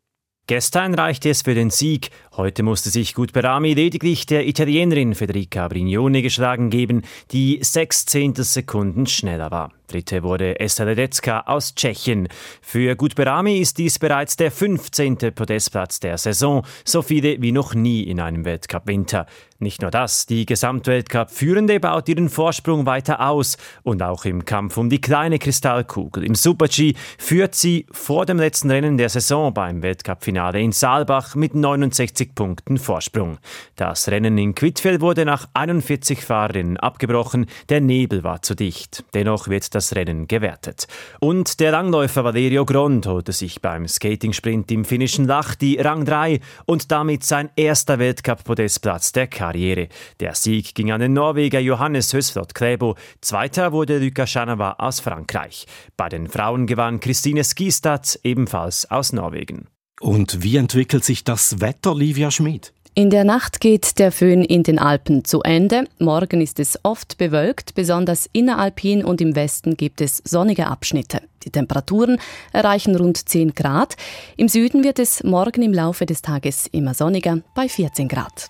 Gestern 0.47 0.95
reichte 0.95 1.31
es 1.31 1.43
für 1.43 1.55
den 1.55 1.71
Sieg. 1.71 2.11
Heute 2.37 2.63
musste 2.63 2.91
sich 2.91 3.15
Gutberami 3.15 3.75
lediglich 3.75 4.27
der 4.27 4.47
Italienerin 4.47 5.15
Federica 5.15 5.69
Brignone 5.69 6.23
geschlagen 6.23 6.71
geben, 6.71 7.03
die 7.33 7.59
sechs 7.63 8.07
Zehntelsekunden 8.07 9.07
schneller 9.07 9.51
war. 9.51 9.73
Dritte 9.89 10.23
wurde 10.23 10.61
Esther 10.61 10.87
Ledetzka 10.87 11.41
aus 11.47 11.75
Tschechien. 11.75 12.29
Für 12.61 12.95
Gutberami 12.95 13.59
ist 13.59 13.79
dies 13.79 13.99
bereits 13.99 14.37
der 14.37 14.51
15. 14.51 15.17
Podestplatz 15.35 15.99
der 15.99 16.19
Saison, 16.19 16.65
so 16.85 17.03
viele 17.03 17.41
wie 17.41 17.53
noch 17.53 17.75
nie 17.75 18.03
in 18.03 18.21
einem 18.21 18.45
Weltcup-Winter. 18.45 19.27
Nicht 19.61 19.83
nur 19.83 19.91
das, 19.91 20.27
die 20.27 20.47
Gesamtweltcup-Führende 20.47 21.81
baut 21.81 22.09
ihren 22.09 22.29
Vorsprung 22.29 22.87
weiter 22.87 23.27
aus 23.29 23.57
und 23.83 24.05
auch 24.05 24.25
im 24.25 24.45
Kampf 24.45 24.77
um 24.77 24.89
die 24.89 25.01
kleine 25.01 25.41
Kristallkugel 25.41 26.23
im 26.23 26.37
Super-G 26.37 26.95
führt 27.19 27.57
sie 27.57 27.87
vor 27.91 28.25
dem 28.25 28.39
letzten 28.39 28.71
Rennen 28.71 28.99
der 28.99 29.09
Saison 29.09 29.53
beim 29.53 29.83
Weltcup-Finale 29.83 30.61
in 30.61 30.71
Saalbach 30.71 31.35
mit 31.35 31.57
69 31.57 32.35
Punkten 32.37 32.79
Vorsprung. 32.79 33.39
Das 33.75 34.09
Rennen 34.09 34.39
in 34.39 34.55
Quidfjell 34.55 35.01
wurde 35.01 35.25
nach 35.25 35.49
41 35.55 36.25
Fahrerinnen 36.25 36.77
abgebrochen, 36.77 37.47
der 37.69 37.81
Nebel 37.81 38.23
war 38.23 38.43
zu 38.43 38.55
dicht. 38.55 39.05
Dennoch 39.15 39.49
wird 39.49 39.75
das 39.75 39.78
Rennen 39.95 40.29
gewertet. 40.29 40.87
Und 41.21 41.61
der 41.61 41.73
Langläufer 41.73 42.25
Valerio 42.25 42.65
Grond 42.65 43.07
holte 43.07 43.33
sich 43.33 43.61
beim 43.61 43.87
Skating-Sprint 43.87 44.71
im 44.71 44.85
finnischen 44.85 45.27
Lach 45.27 45.55
die 45.55 45.79
Rang 45.79 46.05
3 46.05 46.41
und 46.67 46.91
damit 46.91 47.25
sein 47.25 47.51
erster 47.57 47.99
Weltcup-Podestplatz 47.99 49.13
der 49.13 49.27
Karriere. 49.27 49.89
Der 50.21 50.35
Sieg 50.35 50.75
ging 50.75 50.91
an 50.91 51.01
den 51.01 51.13
Norweger 51.13 51.61
Johannes 51.61 52.13
Hösflot 52.13 52.55
Klæbo. 52.55 52.97
Zweiter 53.21 53.73
wurde 53.73 53.99
Luca 53.99 54.27
Schanava 54.27 54.77
aus 54.79 55.01
Frankreich. 55.01 55.67
Bei 55.97 56.09
den 56.09 56.29
Frauen 56.29 56.67
gewann 56.67 57.01
Christine 57.01 57.45
Skistad 57.45 58.19
ebenfalls 58.23 58.91
aus 58.91 59.13
Norwegen. 59.13 59.69
Und 60.01 60.43
wie 60.43 60.57
entwickelt 60.57 61.05
sich 61.05 61.25
das 61.25 61.61
Wetter, 61.61 61.95
Livia 61.95 62.31
Schmid? 62.31 62.73
In 62.99 63.11
der 63.11 63.23
Nacht 63.23 63.61
geht 63.61 64.01
der 64.01 64.11
Föhn 64.11 64.43
in 64.43 64.65
den 64.65 64.81
Alpen 64.81 65.25
zu 65.25 65.41
Ende. 65.43 65.85
Morgen 66.01 66.41
ist 66.41 66.59
es 66.59 66.81
oft 66.83 67.17
bewölkt, 67.17 67.77
besonders 67.77 68.29
inneralpin 68.33 69.05
und 69.05 69.21
im 69.21 69.37
Westen 69.37 69.77
gibt 69.77 70.01
es 70.01 70.21
sonnige 70.25 70.67
Abschnitte. 70.67 71.21
Die 71.45 71.51
Temperaturen 71.51 72.19
erreichen 72.53 72.97
rund 72.97 73.29
10 73.29 73.55
Grad. 73.55 73.95
Im 74.37 74.49
Süden 74.49 74.83
wird 74.83 74.99
es 74.99 75.23
morgen 75.23 75.63
im 75.63 75.73
Laufe 75.73 76.07
des 76.07 76.23
Tages 76.23 76.67
immer 76.73 76.93
sonniger 76.93 77.39
bei 77.55 77.69
14 77.69 78.09
Grad. 78.09 78.49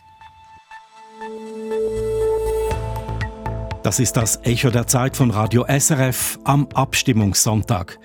Das 3.82 4.00
ist 4.00 4.16
das 4.16 4.40
Echo 4.44 4.70
der 4.70 4.86
Zeit 4.86 5.14
von 5.14 5.30
Radio 5.30 5.66
SRF 5.68 6.38
am 6.44 6.66
Abstimmungssonntag. 6.72 7.98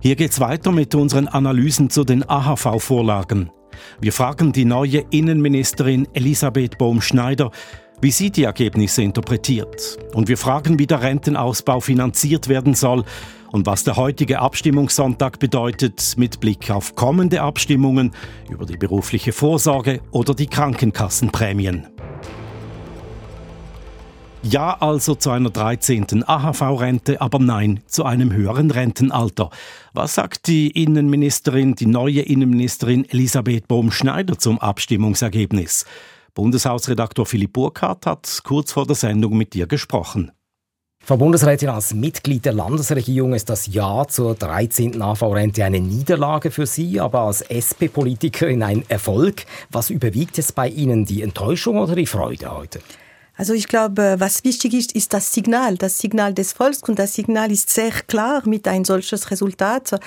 Hier 0.00 0.16
geht's 0.16 0.40
weiter 0.40 0.72
mit 0.72 0.94
unseren 0.94 1.28
Analysen 1.28 1.90
zu 1.90 2.04
den 2.04 2.26
AHV-Vorlagen. 2.26 3.50
Wir 4.00 4.12
fragen 4.12 4.52
die 4.52 4.64
neue 4.64 5.04
Innenministerin 5.10 6.08
Elisabeth 6.14 6.78
Bohm-Schneider, 6.78 7.50
wie 8.00 8.10
sie 8.10 8.30
die 8.30 8.44
Ergebnisse 8.44 9.02
interpretiert. 9.02 9.98
Und 10.14 10.28
wir 10.28 10.38
fragen, 10.38 10.78
wie 10.78 10.86
der 10.86 11.02
Rentenausbau 11.02 11.80
finanziert 11.80 12.48
werden 12.48 12.74
soll 12.74 13.04
und 13.52 13.66
was 13.66 13.84
der 13.84 13.96
heutige 13.96 14.38
Abstimmungssonntag 14.38 15.38
bedeutet 15.38 16.14
mit 16.16 16.40
Blick 16.40 16.70
auf 16.70 16.94
kommende 16.94 17.42
Abstimmungen 17.42 18.12
über 18.48 18.64
die 18.64 18.76
berufliche 18.76 19.32
Vorsorge 19.32 20.00
oder 20.12 20.34
die 20.34 20.46
Krankenkassenprämien. 20.46 21.88
Ja 24.42 24.78
also 24.80 25.14
zu 25.14 25.30
einer 25.30 25.50
13. 25.50 26.24
AHV-Rente, 26.26 27.20
aber 27.20 27.38
nein 27.38 27.80
zu 27.86 28.04
einem 28.04 28.32
höheren 28.32 28.70
Rentenalter. 28.70 29.50
Was 29.92 30.14
sagt 30.14 30.46
die 30.46 30.70
Innenministerin, 30.70 31.74
die 31.74 31.84
neue 31.84 32.22
Innenministerin 32.22 33.04
Elisabeth 33.10 33.68
Bohm-Schneider 33.68 34.38
zum 34.38 34.58
Abstimmungsergebnis? 34.58 35.84
Bundeshausredaktor 36.32 37.26
Philipp 37.26 37.52
Burkhardt 37.52 38.06
hat 38.06 38.40
kurz 38.42 38.72
vor 38.72 38.86
der 38.86 38.96
Sendung 38.96 39.36
mit 39.36 39.52
dir 39.52 39.66
gesprochen. 39.66 40.32
Frau 41.02 41.18
Bundesrätin, 41.18 41.68
als 41.68 41.92
Mitglied 41.92 42.46
der 42.46 42.52
Landesregierung 42.54 43.34
ist 43.34 43.50
das 43.50 43.66
Ja 43.66 44.06
zur 44.06 44.34
13. 44.34 45.02
AV-Rente 45.02 45.64
eine 45.64 45.80
Niederlage 45.80 46.50
für 46.50 46.66
Sie, 46.66 46.98
aber 46.98 47.20
als 47.20 47.42
SP-Politikerin 47.42 48.62
ein 48.62 48.84
Erfolg. 48.88 49.44
Was 49.70 49.90
überwiegt 49.90 50.38
es 50.38 50.52
bei 50.52 50.68
Ihnen, 50.68 51.04
die 51.04 51.20
Enttäuschung 51.20 51.78
oder 51.78 51.94
die 51.94 52.06
Freude 52.06 52.54
heute? 52.54 52.80
Also 53.40 53.54
ich 53.54 53.68
glaube, 53.68 54.16
was 54.18 54.44
wichtig 54.44 54.74
ist, 54.74 54.92
ist 54.92 55.14
das 55.14 55.32
Signal, 55.32 55.78
das 55.78 55.98
Signal 55.98 56.34
des 56.34 56.52
Volkes 56.52 56.82
und 56.82 56.98
das 56.98 57.14
Signal 57.14 57.50
ist 57.50 57.70
sehr 57.70 57.90
klar 57.90 58.42
mit 58.44 58.68
ein 58.68 58.84
solches 58.84 59.30
Resultat. 59.30 59.98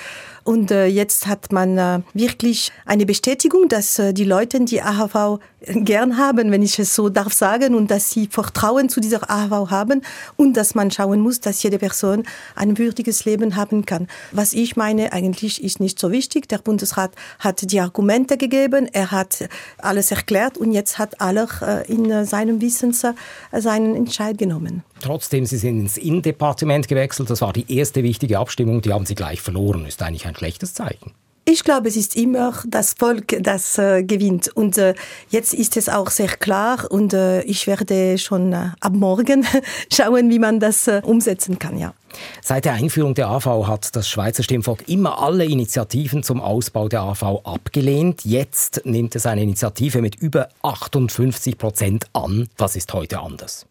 Und 0.44 0.70
äh, 0.70 0.86
jetzt 0.86 1.26
hat 1.26 1.50
man 1.50 1.76
äh, 1.76 2.00
wirklich 2.12 2.70
eine 2.84 3.06
Bestätigung, 3.06 3.68
dass 3.68 3.98
äh, 3.98 4.12
die 4.12 4.24
Leute 4.24 4.60
die 4.60 4.82
AHV 4.82 5.40
gern 5.66 6.18
haben, 6.18 6.52
wenn 6.52 6.62
ich 6.62 6.78
es 6.78 6.94
so 6.94 7.08
darf 7.08 7.32
sagen, 7.32 7.74
und 7.74 7.90
dass 7.90 8.10
sie 8.10 8.28
Vertrauen 8.30 8.90
zu 8.90 9.00
dieser 9.00 9.28
AHV 9.28 9.70
haben 9.70 10.02
und 10.36 10.56
dass 10.56 10.76
man 10.76 10.90
schauen 10.92 11.20
muss, 11.20 11.40
dass 11.40 11.62
jede 11.62 11.78
Person 11.78 12.24
ein 12.54 12.76
würdiges 12.78 13.24
Leben 13.24 13.56
haben 13.56 13.84
kann. 13.86 14.06
Was 14.30 14.52
ich 14.52 14.76
meine, 14.76 15.12
eigentlich 15.12 15.64
ist 15.64 15.80
nicht 15.80 15.98
so 15.98 16.12
wichtig. 16.12 16.46
Der 16.48 16.58
Bundesrat 16.58 17.12
hat 17.40 17.72
die 17.72 17.80
Argumente 17.80 18.36
gegeben, 18.36 18.86
er 18.92 19.10
hat 19.10 19.48
alles 19.78 20.10
erklärt 20.10 20.58
und 20.58 20.72
jetzt 20.72 20.98
hat 20.98 21.22
aller 21.22 21.48
in 21.88 22.26
seinem 22.26 22.60
Wissens 22.60 23.02
seinen 23.52 23.94
Entscheid 23.94 24.38
genommen. 24.38 24.82
Trotzdem, 25.00 25.46
Sie 25.46 25.56
sind 25.56 25.80
ins 25.80 25.96
Innendepartement 25.96 26.88
gewechselt. 26.88 27.30
Das 27.30 27.40
war 27.40 27.52
die 27.52 27.76
erste 27.76 28.02
wichtige 28.02 28.38
Abstimmung. 28.38 28.80
Die 28.82 28.92
haben 28.92 29.06
Sie 29.06 29.14
gleich 29.14 29.40
verloren. 29.40 29.86
Ist 29.86 30.02
eigentlich 30.02 30.26
ein 30.26 30.36
schlechtes 30.36 30.74
Zeichen. 30.74 31.12
Ich 31.46 31.62
glaube, 31.62 31.88
es 31.88 31.96
ist 31.96 32.16
immer 32.16 32.54
das 32.66 32.94
Volk, 32.94 33.36
das 33.42 33.76
äh, 33.76 34.02
gewinnt. 34.02 34.48
Und 34.48 34.78
äh, 34.78 34.94
jetzt 35.28 35.52
ist 35.52 35.76
es 35.76 35.90
auch 35.90 36.08
sehr 36.10 36.28
klar. 36.28 36.86
Und 36.90 37.12
äh, 37.12 37.42
ich 37.42 37.66
werde 37.66 38.16
schon 38.16 38.54
äh, 38.54 38.70
ab 38.80 38.94
morgen 38.94 39.46
schauen, 39.92 40.30
wie 40.30 40.38
man 40.38 40.58
das 40.58 40.88
äh, 40.88 41.02
umsetzen 41.04 41.58
kann. 41.58 41.76
Ja. 41.76 41.92
Seit 42.40 42.64
der 42.64 42.72
Einführung 42.74 43.14
der 43.14 43.28
AV 43.28 43.66
hat 43.66 43.94
das 43.94 44.08
Schweizer 44.08 44.42
Stimmvolk 44.42 44.88
immer 44.88 45.20
alle 45.20 45.44
Initiativen 45.44 46.22
zum 46.22 46.40
Ausbau 46.40 46.88
der 46.88 47.02
AV 47.02 47.44
abgelehnt. 47.44 48.24
Jetzt 48.24 48.80
nimmt 48.86 49.14
es 49.14 49.26
eine 49.26 49.42
Initiative 49.42 50.00
mit 50.00 50.14
über 50.14 50.48
58 50.62 51.58
Prozent 51.58 52.06
an. 52.14 52.48
Was 52.56 52.74
ist 52.74 52.94
heute 52.94 53.20
anders? 53.20 53.66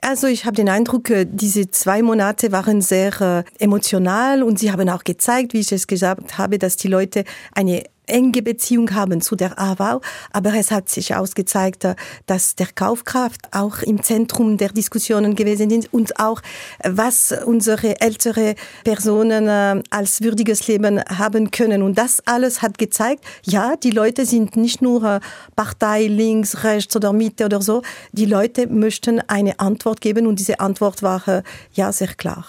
Also 0.00 0.28
ich 0.28 0.44
habe 0.44 0.54
den 0.54 0.68
Eindruck, 0.68 1.10
äh, 1.10 1.26
diese 1.28 1.70
zwei 1.70 2.02
Monate 2.02 2.52
waren 2.52 2.80
sehr 2.80 3.20
äh, 3.20 3.62
emotional 3.62 4.42
und 4.42 4.58
sie 4.58 4.70
haben 4.70 4.88
auch 4.88 5.02
gezeigt, 5.02 5.54
wie 5.54 5.60
ich 5.60 5.72
es 5.72 5.86
gesagt 5.86 6.38
habe, 6.38 6.58
dass 6.58 6.76
die 6.76 6.88
Leute 6.88 7.24
eine 7.52 7.82
enge 8.08 8.42
Beziehung 8.42 8.94
haben 8.94 9.20
zu 9.20 9.36
der 9.36 9.58
AWAU, 9.58 10.00
aber 10.32 10.54
es 10.54 10.70
hat 10.70 10.88
sich 10.88 11.14
ausgezeigt, 11.14 11.86
dass 12.26 12.54
der 12.54 12.68
Kaufkraft 12.74 13.52
auch 13.52 13.80
im 13.82 14.02
Zentrum 14.02 14.56
der 14.56 14.70
Diskussionen 14.70 15.34
gewesen 15.34 15.70
ist 15.70 15.92
und 15.92 16.18
auch 16.18 16.40
was 16.84 17.34
unsere 17.44 18.00
ältere 18.00 18.54
Personen 18.84 19.48
äh, 19.48 19.82
als 19.90 20.22
würdiges 20.22 20.66
Leben 20.66 21.02
haben 21.02 21.50
können. 21.50 21.82
Und 21.82 21.98
das 21.98 22.22
alles 22.26 22.62
hat 22.62 22.78
gezeigt, 22.78 23.24
ja, 23.44 23.76
die 23.76 23.90
Leute 23.90 24.26
sind 24.26 24.56
nicht 24.56 24.82
nur 24.82 25.04
äh, 25.04 25.20
Partei 25.56 26.06
links, 26.06 26.64
rechts 26.64 26.94
oder 26.96 27.12
Mitte 27.12 27.44
oder 27.44 27.62
so, 27.62 27.82
die 28.12 28.26
Leute 28.26 28.66
möchten 28.66 29.20
eine 29.28 29.58
Antwort 29.60 30.00
geben 30.00 30.26
und 30.26 30.38
diese 30.38 30.60
Antwort 30.60 31.02
war 31.02 31.26
äh, 31.28 31.42
ja 31.72 31.92
sehr 31.92 32.14
klar. 32.14 32.46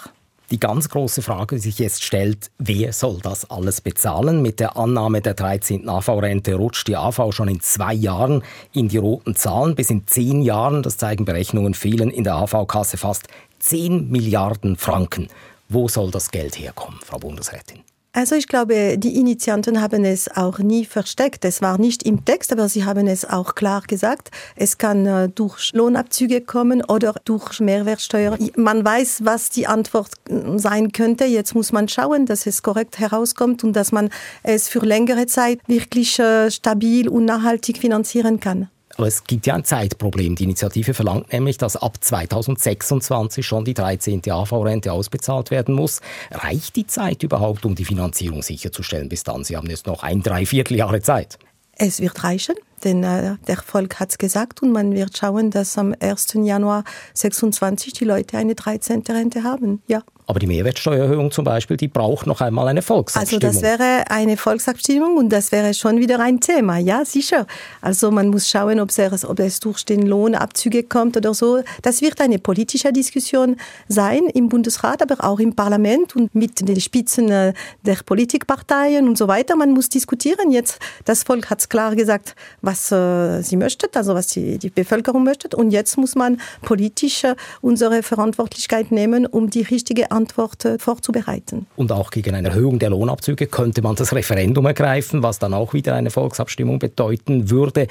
Die 0.50 0.58
ganz 0.58 0.88
große 0.88 1.22
Frage, 1.22 1.54
die 1.54 1.60
sich 1.60 1.78
jetzt 1.78 2.02
stellt, 2.02 2.50
wer 2.58 2.92
soll 2.92 3.20
das 3.22 3.48
alles 3.48 3.80
bezahlen? 3.80 4.42
Mit 4.42 4.58
der 4.58 4.76
Annahme 4.76 5.20
der 5.20 5.34
13. 5.34 5.88
AV-Rente 5.88 6.54
rutscht 6.54 6.88
die 6.88 6.96
AV 6.96 7.30
schon 7.30 7.46
in 7.46 7.60
zwei 7.60 7.94
Jahren 7.94 8.42
in 8.72 8.88
die 8.88 8.96
roten 8.96 9.36
Zahlen. 9.36 9.76
Bis 9.76 9.90
in 9.90 10.08
zehn 10.08 10.42
Jahren, 10.42 10.82
das 10.82 10.96
zeigen 10.96 11.24
Berechnungen, 11.24 11.74
fehlen 11.74 12.10
in 12.10 12.24
der 12.24 12.34
AV-Kasse 12.34 12.96
fast 12.96 13.28
10 13.60 14.10
Milliarden 14.10 14.76
Franken. 14.76 15.28
Wo 15.68 15.86
soll 15.86 16.10
das 16.10 16.32
Geld 16.32 16.58
herkommen, 16.58 16.98
Frau 17.04 17.20
Bundesrätin? 17.20 17.84
Also 18.12 18.34
ich 18.34 18.48
glaube, 18.48 18.98
die 18.98 19.16
Initianten 19.16 19.80
haben 19.80 20.04
es 20.04 20.28
auch 20.36 20.58
nie 20.58 20.84
versteckt. 20.84 21.44
Es 21.44 21.62
war 21.62 21.78
nicht 21.78 22.02
im 22.02 22.24
Text, 22.24 22.52
aber 22.52 22.68
sie 22.68 22.84
haben 22.84 23.06
es 23.06 23.24
auch 23.24 23.54
klar 23.54 23.82
gesagt. 23.86 24.30
Es 24.56 24.78
kann 24.78 25.06
äh, 25.06 25.28
durch 25.28 25.72
Lohnabzüge 25.74 26.40
kommen 26.40 26.82
oder 26.84 27.14
durch 27.24 27.60
Mehrwertsteuer. 27.60 28.36
Man 28.56 28.84
weiß, 28.84 29.24
was 29.24 29.50
die 29.50 29.68
Antwort 29.68 30.10
äh, 30.28 30.58
sein 30.58 30.90
könnte. 30.90 31.24
Jetzt 31.24 31.54
muss 31.54 31.70
man 31.70 31.86
schauen, 31.86 32.26
dass 32.26 32.46
es 32.46 32.64
korrekt 32.64 32.98
herauskommt 32.98 33.62
und 33.62 33.74
dass 33.74 33.92
man 33.92 34.10
es 34.42 34.68
für 34.68 34.80
längere 34.80 35.26
Zeit 35.26 35.60
wirklich 35.68 36.18
äh, 36.18 36.50
stabil 36.50 37.08
und 37.08 37.26
nachhaltig 37.26 37.78
finanzieren 37.78 38.40
kann. 38.40 38.68
Aber 39.00 39.08
es 39.08 39.24
gibt 39.24 39.46
ja 39.46 39.54
ein 39.54 39.64
Zeitproblem. 39.64 40.36
Die 40.36 40.44
Initiative 40.44 40.92
verlangt 40.92 41.32
nämlich, 41.32 41.56
dass 41.56 41.74
ab 41.74 42.04
2026 42.04 43.46
schon 43.46 43.64
die 43.64 43.72
13. 43.72 44.20
AV-Rente 44.30 44.92
ausbezahlt 44.92 45.50
werden 45.50 45.74
muss. 45.74 46.02
Reicht 46.30 46.76
die 46.76 46.86
Zeit 46.86 47.22
überhaupt, 47.22 47.64
um 47.64 47.74
die 47.74 47.86
Finanzierung 47.86 48.42
sicherzustellen 48.42 49.08
bis 49.08 49.24
dann? 49.24 49.42
Sie 49.42 49.56
haben 49.56 49.70
jetzt 49.70 49.86
noch 49.86 50.02
ein 50.02 50.20
Dreivierteljahre 50.20 51.00
Zeit. 51.00 51.38
Es 51.72 52.02
wird 52.02 52.22
reichen, 52.22 52.56
denn 52.84 53.04
äh, 53.04 53.36
der 53.46 53.56
Volk 53.56 54.00
hat 54.00 54.10
es 54.10 54.18
gesagt 54.18 54.62
und 54.62 54.72
man 54.72 54.94
wird 54.94 55.16
schauen, 55.16 55.50
dass 55.50 55.76
am 55.78 55.94
1. 55.98 56.34
Januar 56.34 56.84
26 57.14 57.92
die 57.92 58.04
Leute 58.04 58.36
eine 58.38 58.54
13. 58.54 59.02
Rente 59.08 59.44
haben. 59.44 59.82
Ja. 59.86 60.02
Aber 60.30 60.38
die 60.38 60.46
Mehrwertsteuererhöhung 60.46 61.32
zum 61.32 61.44
Beispiel, 61.44 61.76
die 61.76 61.88
braucht 61.88 62.28
noch 62.28 62.40
einmal 62.40 62.68
eine 62.68 62.82
Volksabstimmung. 62.82 63.44
Also 63.44 63.60
das 63.60 63.62
wäre 63.62 64.04
eine 64.10 64.36
Volksabstimmung 64.36 65.16
und 65.16 65.30
das 65.30 65.50
wäre 65.50 65.74
schon 65.74 65.98
wieder 65.98 66.20
ein 66.20 66.38
Thema, 66.38 66.78
ja 66.78 67.04
sicher. 67.04 67.48
Also 67.80 68.12
man 68.12 68.28
muss 68.28 68.48
schauen, 68.48 68.78
ob 68.78 68.90
es, 68.96 69.24
ob 69.24 69.40
es 69.40 69.58
durch 69.58 69.84
den 69.84 70.06
Lohnabzüge 70.06 70.84
kommt 70.84 71.16
oder 71.16 71.34
so. 71.34 71.64
Das 71.82 72.00
wird 72.00 72.20
eine 72.20 72.38
politische 72.38 72.92
Diskussion 72.92 73.56
sein 73.88 74.22
im 74.32 74.48
Bundesrat, 74.48 75.02
aber 75.02 75.24
auch 75.24 75.40
im 75.40 75.56
Parlament 75.56 76.14
und 76.14 76.32
mit 76.32 76.60
den 76.60 76.80
Spitzen 76.80 77.28
äh, 77.32 77.52
der 77.84 77.96
Politikparteien 78.06 79.08
und 79.08 79.18
so 79.18 79.26
weiter. 79.26 79.56
Man 79.56 79.72
muss 79.72 79.88
diskutieren. 79.88 80.52
Jetzt 80.52 80.78
das 81.06 81.24
Volk 81.24 81.50
hat 81.50 81.58
es 81.58 81.68
klar 81.68 81.96
gesagt, 81.96 82.36
was 82.70 82.92
äh, 82.92 83.42
sie 83.42 83.56
möchte, 83.56 83.88
also 83.94 84.14
was 84.14 84.28
die, 84.28 84.58
die 84.58 84.70
Bevölkerung 84.70 85.24
möchte. 85.24 85.56
Und 85.56 85.70
jetzt 85.72 85.96
muss 85.98 86.14
man 86.14 86.40
politisch 86.62 87.24
unsere 87.60 88.02
Verantwortlichkeit 88.02 88.92
nehmen, 88.92 89.26
um 89.26 89.50
die 89.50 89.62
richtige 89.62 90.10
Antwort 90.10 90.64
äh, 90.64 90.78
vorzubereiten. 90.78 91.66
Und 91.76 91.90
auch 91.90 92.10
gegen 92.10 92.34
eine 92.34 92.48
Erhöhung 92.48 92.78
der 92.78 92.90
Lohnabzüge 92.90 93.46
könnte 93.46 93.82
man 93.82 93.96
das 93.96 94.14
Referendum 94.14 94.66
ergreifen, 94.66 95.22
was 95.22 95.38
dann 95.38 95.54
auch 95.54 95.74
wieder 95.74 95.94
eine 95.94 96.10
Volksabstimmung 96.10 96.78
bedeuten 96.78 97.50
würde. 97.50 97.88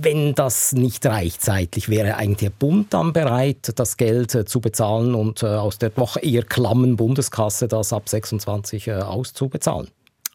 Wenn 0.00 0.34
das 0.34 0.72
nicht 0.72 1.04
reicht 1.04 1.42
zeitlich, 1.42 1.88
wäre 1.88 2.16
eigentlich 2.16 2.50
der 2.50 2.50
Bund 2.50 2.94
dann 2.94 3.12
bereit, 3.12 3.72
das 3.76 3.96
Geld 3.96 4.34
äh, 4.34 4.44
zu 4.44 4.60
bezahlen 4.60 5.14
und 5.14 5.42
aus 5.44 5.78
der 5.78 5.90
doch 5.90 6.16
eher 6.20 6.42
klammen 6.42 6.96
Bundeskasse 6.96 7.68
das 7.68 7.92
ab 7.92 8.08
26 8.08 8.88
äh, 8.88 8.92
auszubezahlen? 8.94 9.88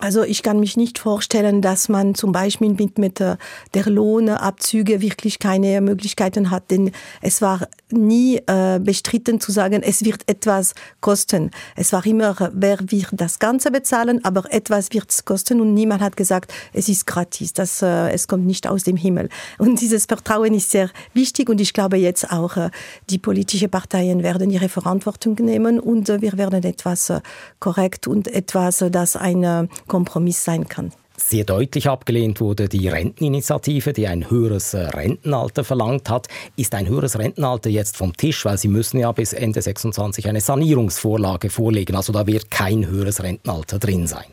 Also 0.03 0.23
ich 0.23 0.43
kann 0.43 0.59
mich 0.59 0.75
nicht 0.75 0.99
vorstellen, 0.99 1.61
dass 1.61 1.87
man 1.87 2.13
zum 2.13 2.33
Beispiel 2.33 2.73
mit, 2.73 2.97
mit 2.97 3.21
der 3.21 3.37
Lohnabzüge 3.85 4.99
wirklich 4.99 5.39
keine 5.39 5.79
Möglichkeiten 5.79 6.51
hat, 6.51 6.71
denn 6.71 6.91
es 7.21 7.41
war 7.41 7.69
nie 7.93 8.41
äh, 8.47 8.79
bestritten 8.79 9.39
zu 9.39 9.51
sagen, 9.51 9.81
es 9.83 10.03
wird 10.03 10.27
etwas 10.27 10.73
kosten. 11.01 11.51
Es 11.75 11.93
war 11.93 12.05
immer, 12.05 12.51
wer 12.53 12.79
wird 12.79 13.09
das 13.13 13.39
Ganze 13.39 13.71
bezahlen, 13.71 14.23
aber 14.23 14.51
etwas 14.51 14.91
wird 14.91 15.09
es 15.11 15.25
kosten 15.25 15.61
und 15.61 15.73
niemand 15.73 16.01
hat 16.01 16.17
gesagt, 16.17 16.53
es 16.73 16.89
ist 16.89 17.05
gratis, 17.05 17.53
das, 17.53 17.81
äh, 17.81 18.09
es 18.11 18.27
kommt 18.27 18.45
nicht 18.45 18.67
aus 18.67 18.83
dem 18.83 18.97
Himmel. 18.97 19.29
Und 19.57 19.81
dieses 19.81 20.05
Vertrauen 20.05 20.53
ist 20.53 20.71
sehr 20.71 20.89
wichtig 21.13 21.49
und 21.49 21.61
ich 21.61 21.73
glaube 21.73 21.97
jetzt 21.97 22.31
auch, 22.31 22.57
äh, 22.57 22.69
die 23.09 23.17
politischen 23.17 23.69
Parteien 23.69 24.23
werden 24.23 24.49
ihre 24.49 24.69
Verantwortung 24.69 25.35
nehmen 25.35 25.79
und 25.79 26.09
äh, 26.09 26.21
wir 26.21 26.37
werden 26.37 26.63
etwas 26.63 27.09
äh, 27.09 27.21
korrekt 27.59 28.07
und 28.07 28.27
etwas, 28.27 28.81
äh, 28.81 28.91
das 28.91 29.15
eine 29.15 29.69
Kompromiss 29.87 30.43
sein 30.43 30.67
kann. 30.67 30.91
Sehr 31.15 31.43
deutlich 31.43 31.87
abgelehnt 31.87 32.41
wurde 32.41 32.67
die 32.67 32.87
Renteninitiative, 32.87 33.93
die 33.93 34.07
ein 34.07 34.29
höheres 34.29 34.73
äh, 34.73 34.79
Rentenalter 34.79 35.63
verlangt 35.63 36.09
hat. 36.09 36.27
Ist 36.55 36.73
ein 36.73 36.87
höheres 36.87 37.19
Rentenalter 37.19 37.69
jetzt 37.69 37.97
vom 37.97 38.17
Tisch, 38.17 38.45
weil 38.45 38.57
Sie 38.57 38.67
müssen 38.67 38.99
ja 38.99 39.11
bis 39.11 39.33
Ende 39.33 39.61
26 39.61 40.27
eine 40.27 40.41
Sanierungsvorlage 40.41 41.51
vorlegen. 41.51 41.95
Also 41.95 42.13
da 42.13 42.25
wird 42.25 42.49
kein 42.49 42.87
höheres 42.87 43.21
Rentenalter 43.21 43.77
drin 43.77 44.07
sein. 44.07 44.25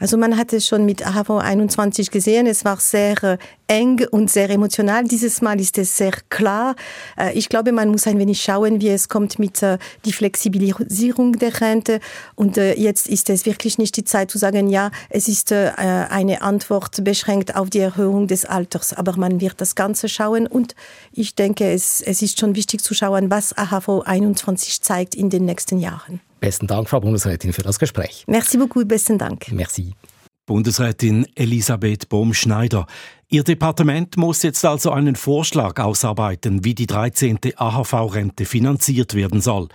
Also 0.00 0.16
man 0.16 0.36
hat 0.36 0.52
es 0.52 0.66
schon 0.66 0.84
mit 0.84 1.04
AHV 1.04 1.30
21 1.30 2.10
gesehen, 2.10 2.46
es 2.46 2.64
war 2.64 2.78
sehr 2.78 3.22
äh, 3.24 3.38
eng 3.66 4.06
und 4.10 4.30
sehr 4.30 4.48
emotional. 4.48 5.04
Dieses 5.04 5.42
Mal 5.42 5.60
ist 5.60 5.76
es 5.76 5.96
sehr 5.96 6.12
klar. 6.28 6.76
Äh, 7.18 7.36
ich 7.36 7.48
glaube, 7.48 7.72
man 7.72 7.88
muss 7.88 8.06
ein 8.06 8.18
wenig 8.18 8.40
schauen, 8.40 8.80
wie 8.80 8.90
es 8.90 9.08
kommt 9.08 9.40
mit 9.40 9.60
äh, 9.62 9.78
die 10.04 10.12
Flexibilisierung 10.12 11.32
der 11.32 11.60
Rente. 11.60 12.00
Und 12.36 12.56
jetzt 12.56 13.08
ist 13.08 13.30
es 13.30 13.46
wirklich 13.46 13.78
nicht 13.78 13.96
die 13.96 14.04
Zeit 14.04 14.30
zu 14.30 14.38
sagen, 14.38 14.68
ja, 14.68 14.90
es 15.10 15.28
ist 15.28 15.52
eine 15.52 16.42
Antwort 16.42 17.02
beschränkt 17.04 17.56
auf 17.56 17.70
die 17.70 17.78
Erhöhung 17.78 18.26
des 18.26 18.44
Alters. 18.44 18.92
Aber 18.92 19.16
man 19.16 19.40
wird 19.40 19.60
das 19.60 19.74
Ganze 19.74 20.08
schauen 20.08 20.46
und 20.46 20.74
ich 21.12 21.34
denke, 21.34 21.70
es, 21.72 22.00
es 22.00 22.22
ist 22.22 22.40
schon 22.40 22.54
wichtig 22.54 22.82
zu 22.82 22.94
schauen, 22.94 23.30
was 23.30 23.56
AHV 23.56 24.02
21 24.04 24.82
zeigt 24.82 25.14
in 25.14 25.30
den 25.30 25.44
nächsten 25.44 25.78
Jahren. 25.78 26.20
Besten 26.40 26.66
Dank, 26.66 26.88
Frau 26.88 27.00
Bundesrätin, 27.00 27.52
für 27.52 27.62
das 27.62 27.78
Gespräch. 27.78 28.24
Merci 28.26 28.58
beaucoup, 28.58 28.86
besten 28.86 29.18
Dank. 29.18 29.50
Merci. 29.52 29.94
Bundesrätin 30.46 31.26
Elisabeth 31.34 32.08
Bohm-Schneider. 32.08 32.86
Ihr 33.28 33.44
Departement 33.44 34.16
muss 34.16 34.42
jetzt 34.42 34.64
also 34.64 34.90
einen 34.90 35.14
Vorschlag 35.14 35.78
ausarbeiten, 35.78 36.64
wie 36.64 36.74
die 36.74 36.86
13. 36.86 37.38
AHV-Rente 37.54 38.46
finanziert 38.46 39.14
werden 39.14 39.42
soll. 39.42 39.68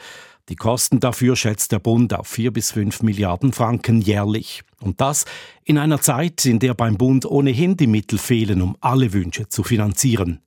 Die 0.49 0.55
Kosten 0.55 0.99
dafür 0.99 1.35
schätzt 1.35 1.71
der 1.71 1.79
Bund 1.79 2.13
auf 2.13 2.27
4 2.27 2.51
bis 2.51 2.71
5 2.71 3.03
Milliarden 3.03 3.53
Franken 3.53 4.01
jährlich. 4.01 4.63
Und 4.81 4.99
das 4.99 5.25
in 5.63 5.77
einer 5.77 6.01
Zeit, 6.01 6.45
in 6.45 6.59
der 6.59 6.73
beim 6.73 6.97
Bund 6.97 7.25
ohnehin 7.25 7.77
die 7.77 7.87
Mittel 7.87 8.17
fehlen, 8.17 8.61
um 8.61 8.75
alle 8.81 9.13
Wünsche 9.13 9.47
zu 9.47 9.63
finanzieren. 9.63 10.41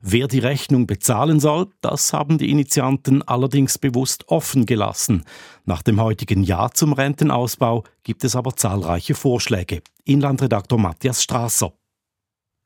Wer 0.00 0.28
die 0.28 0.38
Rechnung 0.38 0.86
bezahlen 0.86 1.40
soll, 1.40 1.68
das 1.80 2.12
haben 2.12 2.38
die 2.38 2.50
Initianten 2.50 3.22
allerdings 3.22 3.78
bewusst 3.78 4.28
offen 4.28 4.66
gelassen. 4.66 5.24
Nach 5.64 5.82
dem 5.82 6.00
heutigen 6.00 6.42
Ja 6.42 6.70
zum 6.70 6.92
Rentenausbau 6.92 7.84
gibt 8.02 8.24
es 8.24 8.36
aber 8.36 8.56
zahlreiche 8.56 9.14
Vorschläge. 9.14 9.82
Inlandredaktor 10.04 10.78
Matthias 10.78 11.22
Strasser. 11.22 11.72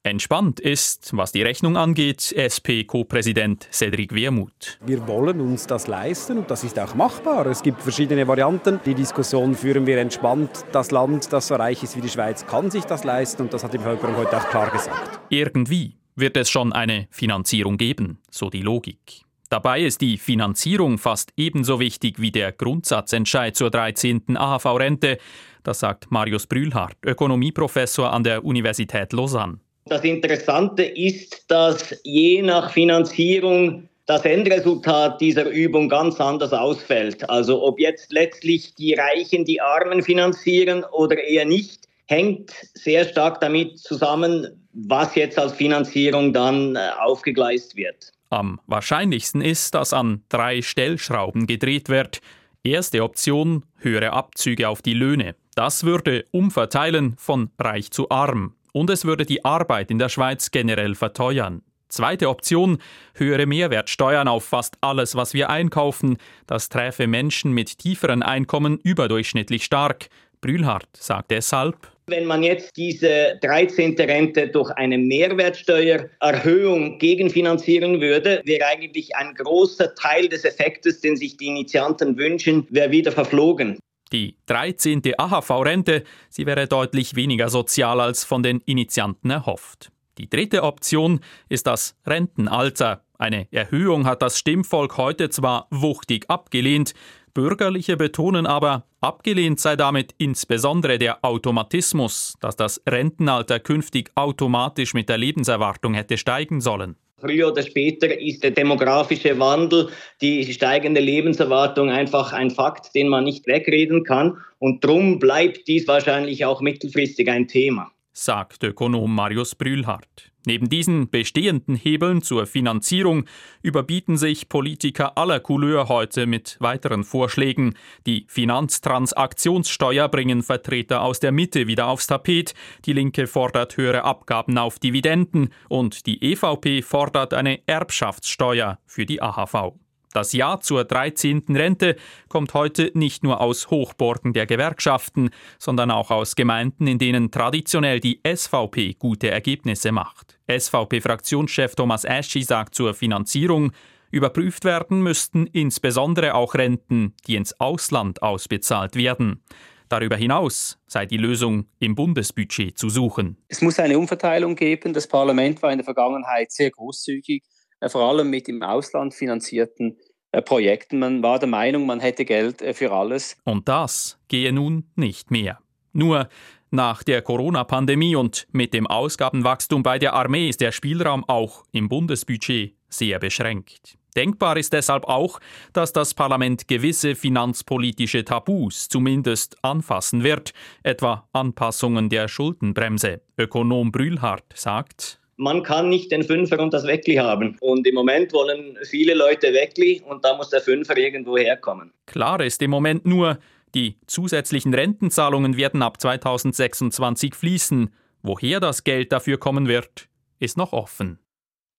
Entspannt 0.05 0.61
ist, 0.61 1.15
was 1.17 1.33
die 1.33 1.43
Rechnung 1.43 1.77
angeht, 1.77 2.33
SP-Co-Präsident 2.33 3.69
Cedric 3.73 4.15
Wermuth. 4.15 4.79
Wir 4.87 5.07
wollen 5.09 5.41
uns 5.41 5.67
das 5.67 5.87
leisten 5.89 6.39
und 6.39 6.51
das 6.51 6.63
ist 6.65 6.79
auch 6.79 6.95
machbar. 6.95 7.47
Es 7.47 7.63
gibt 7.63 7.83
verschiedene 7.83 8.27
Varianten. 8.27 8.81
Die 8.87 8.95
Diskussion 8.95 9.55
führen 9.55 9.87
wir 9.87 9.99
entspannt. 9.99 10.65
Das 10.73 10.93
Land, 10.93 11.33
das 11.33 11.49
so 11.49 11.57
reich 11.57 11.83
ist 11.83 11.97
wie 11.97 12.01
die 12.01 12.09
Schweiz, 12.09 12.47
kann 12.47 12.71
sich 12.71 12.85
das 12.85 13.05
leisten 13.05 13.43
und 13.43 13.53
das 13.53 13.65
hat 13.65 13.75
die 13.75 13.79
Bevölkerung 13.79 14.17
heute 14.17 14.37
auch 14.39 14.49
klar 14.49 14.71
gesagt. 14.71 15.21
Irgendwie 15.31 15.99
wird 16.19 16.37
es 16.37 16.51
schon 16.51 16.73
eine 16.73 17.09
Finanzierung 17.11 17.77
geben, 17.77 18.19
so 18.31 18.51
die 18.51 18.63
Logik. 18.63 19.23
Dabei 19.51 19.81
ist 19.81 20.03
die 20.03 20.19
Finanzierung 20.19 20.99
fast 20.99 21.31
ebenso 21.37 21.81
wichtig 21.81 22.21
wie 22.21 22.31
der 22.31 22.53
Grundsatzentscheid 22.53 23.57
zur 23.57 23.71
13. 23.71 24.37
AHV-Rente. 24.37 25.19
Das 25.63 25.81
sagt 25.81 26.11
Marius 26.11 26.47
Brühlhardt, 26.47 26.97
Ökonomieprofessor 27.03 28.13
an 28.13 28.25
der 28.25 28.45
Universität 28.45 29.13
Lausanne. 29.13 29.61
Das 29.87 30.05
Interessante 30.05 30.85
ist, 30.85 31.51
dass 31.51 31.99
je 32.05 32.43
nach 32.43 32.73
Finanzierung 32.73 33.89
das 34.05 34.25
Endresultat 34.25 35.21
dieser 35.21 35.49
Übung 35.49 35.89
ganz 35.89 36.21
anders 36.21 36.53
ausfällt. 36.53 37.29
Also 37.29 37.63
ob 37.63 37.79
jetzt 37.79 38.13
letztlich 38.13 38.75
die 38.75 38.95
Reichen 38.95 39.45
die 39.45 39.61
Armen 39.61 40.03
finanzieren 40.03 40.85
oder 40.93 41.23
eher 41.23 41.45
nicht, 41.45 41.89
hängt 42.07 42.51
sehr 42.75 43.05
stark 43.05 43.41
damit 43.41 43.79
zusammen, 43.79 44.68
was 44.87 45.15
jetzt 45.15 45.39
als 45.39 45.53
Finanzierung 45.53 46.33
dann 46.33 46.77
äh, 46.77 46.91
aufgegleist 47.01 47.77
wird. 47.77 48.13
Am 48.31 48.61
wahrscheinlichsten 48.67 49.41
ist, 49.41 49.75
dass 49.75 49.93
an 49.93 50.23
drei 50.29 50.63
Stellschrauben 50.63 51.47
gedreht 51.47 51.89
wird. 51.89 52.21
Erste 52.63 53.03
Option, 53.03 53.65
höhere 53.79 54.13
Abzüge 54.13 54.69
auf 54.69 54.83
die 54.83 54.95
Löhne. 54.95 55.35
Das 55.55 55.85
würde 55.85 56.25
umverteilen 56.31 57.17
von 57.17 57.51
reich 57.59 57.91
zu 57.91 58.11
arm. 58.11 58.55
Und 58.73 58.91
es 58.91 59.05
würde 59.05 59.25
die 59.25 59.45
Arbeit 59.45 59.91
in 59.91 59.99
der 59.99 60.09
Schweiz 60.09 60.51
generell 60.51 60.95
verteuern. 60.95 61.63
Zweite 61.89 62.29
Option, 62.29 62.79
höhere 63.15 63.47
Mehrwertsteuern 63.47 64.29
auf 64.29 64.45
fast 64.45 64.77
alles, 64.83 65.15
was 65.15 65.33
wir 65.33 65.49
einkaufen. 65.49 66.19
Das 66.47 66.69
träfe 66.69 67.07
Menschen 67.07 67.53
mit 67.53 67.79
tieferen 67.79 68.23
Einkommen 68.23 68.79
überdurchschnittlich 68.79 69.65
stark. 69.65 70.11
Brühlhardt 70.43 70.89
sagt 70.93 71.31
deshalb, 71.31 71.91
wenn 72.09 72.25
man 72.25 72.43
jetzt 72.43 72.77
diese 72.77 73.39
13. 73.43 73.95
Rente 73.97 74.49
durch 74.49 74.71
eine 74.73 74.99
Mehrwertsteuererhöhung 74.99 76.99
gegenfinanzieren 76.99 78.01
würde, 78.01 78.43
wäre 78.45 78.67
eigentlich 78.67 79.15
ein 79.17 79.35
großer 79.35 79.95
Teil 79.95 80.29
des 80.29 80.45
Effektes, 80.45 81.01
den 81.01 81.17
sich 81.17 81.37
die 81.37 81.47
Initianten 81.47 82.17
wünschen, 82.17 82.67
wäre 82.71 82.91
wieder 82.91 83.13
verflogen. 83.13 83.79
Die 84.13 84.37
13. 84.47 85.03
AHV-Rente, 85.19 86.03
sie 86.31 86.47
wäre 86.47 86.67
deutlich 86.67 87.15
weniger 87.15 87.51
sozial 87.51 88.01
als 88.01 88.25
von 88.25 88.43
den 88.43 88.63
Initianten 88.65 89.31
erhofft. 89.31 89.91
Die 90.17 90.29
dritte 90.29 90.63
Option 90.63 91.21
ist 91.49 91.67
das 91.67 91.95
Rentenalter. 92.07 93.05
Eine 93.19 93.49
Erhöhung 93.51 94.07
hat 94.07 94.23
das 94.23 94.39
Stimmvolk 94.39 94.97
heute 94.97 95.29
zwar 95.29 95.67
wuchtig 95.71 96.25
abgelehnt, 96.29 96.95
Bürgerliche 97.39 97.97
betonen 97.97 98.49
aber, 98.49 98.83
abgelehnt 99.01 99.61
sei 99.61 99.77
damit 99.77 100.13
insbesondere 100.19 100.99
der 100.99 101.25
Automatismus, 101.25 102.35
dass 102.41 102.57
das 102.57 102.83
Rentenalter 102.85 103.61
künftig 103.61 104.11
automatisch 104.17 104.93
mit 104.93 105.09
der 105.09 105.19
Lebenserwartung 105.19 105.95
hätte 105.95 106.19
steigen 106.19 106.61
sollen. 106.61 106.97
Früher 107.21 107.53
oder 107.53 107.63
später 107.63 108.21
ist 108.21 108.43
der 108.43 108.51
demografische 108.51 109.39
Wandel, 109.39 109.89
die 110.21 110.53
steigende 110.53 111.01
Lebenserwartung 111.01 111.91
einfach 111.91 112.33
ein 112.33 112.51
Fakt, 112.51 112.93
den 112.97 113.07
man 113.07 113.23
nicht 113.23 113.47
wegreden 113.47 114.03
kann. 114.03 114.39
Und 114.59 114.83
darum 114.83 115.21
bleibt 115.21 115.69
dies 115.69 115.87
wahrscheinlich 115.87 116.45
auch 116.45 116.61
mittelfristig 116.61 117.31
ein 117.31 117.47
Thema. 117.47 117.93
Sagt 118.21 118.65
Ökonom 118.65 119.15
Marius 119.15 119.55
Brühlhardt. 119.55 120.33
Neben 120.45 120.69
diesen 120.69 121.09
bestehenden 121.09 121.77
Hebeln 121.77 122.21
zur 122.21 122.47
Finanzierung 122.47 123.27
überbieten 123.63 124.17
sich 124.17 124.49
Politiker 124.49 125.17
aller 125.17 125.39
Couleur 125.39 125.89
heute 125.89 126.27
mit 126.27 126.57
weiteren 126.59 127.05
Vorschlägen. 127.05 127.77
Die 128.09 128.27
Finanztransaktionssteuer 128.27 130.09
bringen 130.09 130.43
Vertreter 130.43 131.03
aus 131.03 131.21
der 131.21 131.31
Mitte 131.31 131.69
wieder 131.69 131.87
aufs 131.87 132.09
Tapet. 132.09 132.55
Die 132.87 132.93
Linke 132.93 133.29
fordert 133.29 133.77
höhere 133.77 134.03
Abgaben 134.03 134.59
auf 134.59 134.81
Dividenden 134.81 135.51
und 135.69 136.07
die 136.07 136.21
EVP 136.21 136.83
fordert 136.83 137.35
eine 137.35 137.61
Erbschaftssteuer 137.69 138.81
für 138.85 139.07
die 139.07 139.23
AHV. 139.23 139.75
Das 140.13 140.33
Ja 140.33 140.59
zur 140.61 140.85
13. 140.85 141.45
Rente 141.51 141.97
kommt 142.29 142.55
heute 142.55 142.91
nicht 142.95 143.23
nur 143.23 143.41
aus 143.41 143.71
Hochburgen 143.71 144.33
der 144.33 144.47
Gewerkschaften, 144.47 145.31
sondern 145.59 145.91
auch 145.91 146.11
aus 146.11 146.35
Gemeinden, 146.35 146.87
in 146.87 146.99
denen 146.99 147.31
traditionell 147.31 148.01
die 148.01 148.21
SVP 148.27 148.95
gute 148.99 149.31
Ergebnisse 149.31 149.93
macht. 149.93 150.39
SVP-Fraktionschef 150.49 151.75
Thomas 151.75 152.07
Aschi 152.07 152.43
sagt 152.43 152.75
zur 152.75 152.95
Finanzierung, 152.95 153.73
überprüft 154.11 154.65
werden 154.65 155.03
müssten 155.03 155.47
insbesondere 155.47 156.35
auch 156.35 156.55
Renten, 156.55 157.15
die 157.27 157.37
ins 157.37 157.59
Ausland 157.61 158.23
ausbezahlt 158.23 158.97
werden. 158.97 159.43
Darüber 159.89 160.17
hinaus 160.17 160.79
sei 160.87 161.07
die 161.07 161.17
Lösung 161.17 161.67
im 161.79 161.95
Bundesbudget 161.95 162.77
zu 162.79 162.91
suchen. 162.91 163.39
Es 163.49 163.63
muss 163.63 163.79
eine 163.79 163.99
Umverteilung 163.99 164.55
geben. 164.55 164.93
Das 164.93 165.07
Parlament 165.07 165.63
war 165.63 165.73
in 165.73 165.79
der 165.79 165.85
Vergangenheit 165.85 166.53
sehr 166.53 166.71
großzügig 166.71 167.43
vor 167.87 168.03
allem 168.03 168.31
mit 168.31 168.49
im 168.49 168.63
Ausland 168.63 169.15
finanzierten 169.15 169.97
äh, 170.33 170.43
Projekten. 170.43 170.99
Man 170.99 171.23
war 171.23 171.39
der 171.39 171.49
Meinung, 171.49 171.87
man 171.87 172.01
hätte 172.01 172.25
Geld 172.25 172.63
äh, 172.63 172.75
für 172.75 172.93
alles. 172.93 173.37
Und 173.45 173.69
das 173.69 174.19
gehe 174.29 174.53
nun 174.53 174.91
nicht 174.97 175.31
mehr. 175.31 175.59
Nur, 175.93 176.29
Nach 176.71 177.03
der 177.03 177.23
Corona-Pandemie 177.23 178.15
und 178.15 178.47
mit 178.53 178.75
dem 178.75 178.87
Ausgabenwachstum 178.87 179.83
bei 179.83 179.99
der 179.99 180.13
Armee 180.13 180.51
ist 180.51 180.61
der 180.61 180.71
Spielraum 180.71 181.25
auch 181.27 181.65
im 181.73 181.89
Bundesbudget 181.89 182.75
sehr 182.91 183.19
beschränkt. 183.19 183.97
Denkbar 184.15 184.59
ist 184.59 184.75
deshalb 184.75 185.05
auch, 185.05 185.41
dass 185.73 185.95
das 185.95 186.13
Parlament 186.13 186.69
gewisse 186.69 187.15
finanzpolitische 187.15 188.25
Tabus 188.25 188.89
zumindest 188.89 189.57
anfassen 189.63 190.25
wird, 190.25 190.53
etwa 190.83 191.27
Anpassungen 191.33 192.11
der 192.11 192.29
Schuldenbremse. 192.29 193.23
Ökonom 193.39 193.91
Brühlhardt 193.91 194.53
sagt, 194.55 195.18
man 195.39 195.63
kann 195.63 195.89
nicht 195.89 196.11
den 196.11 196.25
Fünfer 196.25 196.59
und 196.59 196.75
das 196.75 196.85
Weckli 196.87 197.15
haben. 197.15 197.57
Und 197.61 197.87
im 197.87 197.95
Moment 197.95 198.33
wollen 198.33 198.77
viele 198.85 199.15
Leute 199.15 199.55
Weckli 199.55 200.03
und 200.05 200.25
da 200.25 200.37
muss 200.37 200.51
der 200.51 200.61
Fünfer 200.61 200.97
irgendwo 200.99 201.39
herkommen. 201.39 201.93
Klar 202.07 202.41
ist 202.41 202.61
im 202.61 202.71
Moment 202.71 203.07
nur, 203.07 203.39
die 203.75 203.97
zusätzlichen 204.07 204.75
Rentenzahlungen 204.75 205.57
werden 205.57 205.83
ab 205.83 206.01
2026 206.01 207.35
fließen. 207.35 207.91
Woher 208.23 208.59
das 208.61 208.83
Geld 208.83 209.13
dafür 209.13 209.39
kommen 209.39 209.69
wird, 209.69 210.09
ist 210.41 210.57
noch 210.57 210.73
offen. 210.73 211.21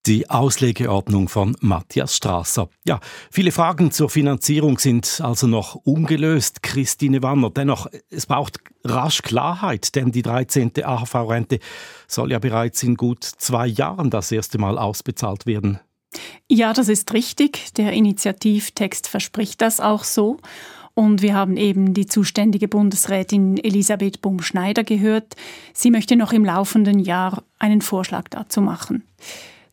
Die 0.10 0.28
Auslegeordnung 0.28 1.30
von 1.30 1.56
Matthias 1.60 2.16
Strasser. 2.16 2.68
Ja, 2.84 3.00
viele 3.30 3.52
Fragen 3.52 3.92
zur 3.92 4.10
Finanzierung 4.10 4.80
sind 4.80 5.22
also 5.24 5.46
noch 5.46 5.76
ungelöst, 5.76 6.64
Christine 6.64 7.22
Wanner. 7.22 7.52
Dennoch, 7.52 7.86
es 8.10 8.26
braucht 8.26 8.58
rasch 8.84 9.22
Klarheit, 9.22 9.94
denn 9.94 10.12
die 10.12 10.24
13. 10.24 10.72
AHV-Rente 10.84 11.60
soll 12.08 12.32
ja 12.32 12.40
bereits 12.40 12.82
in 12.82 12.96
gut 12.96 13.24
zwei 13.24 13.68
Jahren 13.68 14.10
das 14.10 14.32
erste 14.32 14.58
Mal 14.58 14.80
ausbezahlt 14.80 15.46
werden. 15.46 15.80
Ja, 16.48 16.74
das 16.74 16.90
ist 16.90 17.14
richtig. 17.14 17.76
Der 17.76 17.94
Initiativtext 17.94 19.08
verspricht 19.08 19.62
das 19.62 19.80
auch 19.80 20.04
so. 20.04 20.38
Und 20.96 21.22
wir 21.22 21.36
haben 21.36 21.56
eben 21.56 21.94
die 21.94 22.08
zuständige 22.08 22.68
Bundesrätin 22.68 23.64
Elisabeth 23.64 24.22
Bumschneider 24.22 24.84
gehört. 24.84 25.36
Sie 25.72 25.92
möchte 25.92 26.16
noch 26.16 26.34
im 26.34 26.46
laufenden 26.46 26.98
Jahr 26.98 27.44
einen 27.60 27.84
Vorschlag 27.84 28.28
dazu 28.30 28.60
machen. 28.60 29.04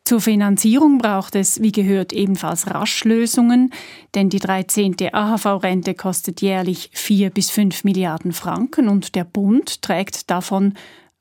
Zur 0.07 0.21
Finanzierung 0.21 0.99
braucht 0.99 1.35
es, 1.35 1.61
wie 1.61 1.73
gehört, 1.73 2.13
ebenfalls 2.13 2.73
Raschlösungen, 2.73 3.73
denn 4.15 4.29
die 4.29 4.39
13. 4.39 4.95
AHV-Rente 5.11 5.95
kostet 5.95 6.41
jährlich 6.41 6.89
4 6.93 7.29
bis 7.29 7.49
5 7.49 7.83
Milliarden 7.83 8.31
Franken 8.31 8.87
und 8.87 9.15
der 9.15 9.25
Bund 9.25 9.81
trägt 9.81 10.29
davon 10.29 10.75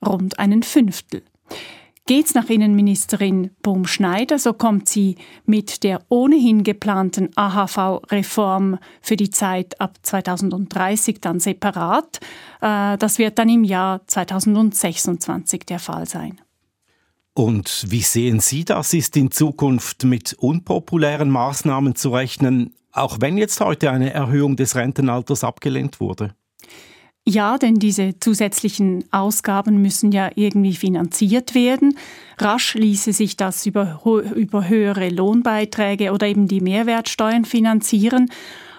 rund 0.07 0.39
einen 0.39 0.63
Fünftel. 0.63 1.25
Geht's 2.07 2.35
nach 2.35 2.49
Innenministerin 2.49 3.51
Bumschneider, 3.61 4.39
so 4.39 4.53
kommt 4.53 4.89
sie 4.89 5.17
mit 5.47 5.83
der 5.83 6.03
ohnehin 6.09 6.63
geplanten 6.63 7.31
AHV-Reform 7.35 8.79
für 9.01 9.17
die 9.17 9.31
Zeit 9.31 9.81
ab 9.81 9.99
2030 10.03 11.21
dann 11.21 11.41
separat. 11.41 12.21
Äh, 12.61 12.97
das 12.99 13.19
wird 13.19 13.41
dann 13.41 13.49
im 13.49 13.65
Jahr 13.65 14.07
2026 14.07 15.65
der 15.67 15.81
Fall 15.81 16.07
sein. 16.07 16.41
Und 17.37 17.85
wie 17.89 18.01
sehen 18.01 18.41
Sie 18.41 18.65
das? 18.65 18.95
Ist 18.95 19.15
in 19.15 19.31
Zukunft 19.31 20.05
mit 20.05 20.33
unpopulären 20.39 21.29
Maßnahmen 21.29 21.95
zu 21.95 22.09
rechnen, 22.09 22.73
auch 22.93 23.19
wenn 23.21 23.37
jetzt 23.37 23.61
heute 23.61 23.91
eine 23.91 24.11
Erhöhung 24.11 24.57
des 24.57 24.75
Rentenalters 24.75 25.45
abgelehnt 25.45 26.01
wurde? 26.01 26.35
Ja, 27.27 27.59
denn 27.59 27.75
diese 27.75 28.19
zusätzlichen 28.21 29.05
Ausgaben 29.11 29.83
müssen 29.83 30.13
ja 30.13 30.31
irgendwie 30.35 30.75
finanziert 30.75 31.55
werden. 31.55 31.99
Rasch 32.39 32.73
ließe 32.73 33.13
sich 33.13 33.37
das 33.37 33.67
über, 33.67 34.01
über 34.35 34.67
höhere 34.67 35.11
Lohnbeiträge 35.11 36.13
oder 36.13 36.29
eben 36.29 36.49
die 36.49 36.63
Mehrwertsteuern 36.63 37.45
finanzieren. 37.45 38.31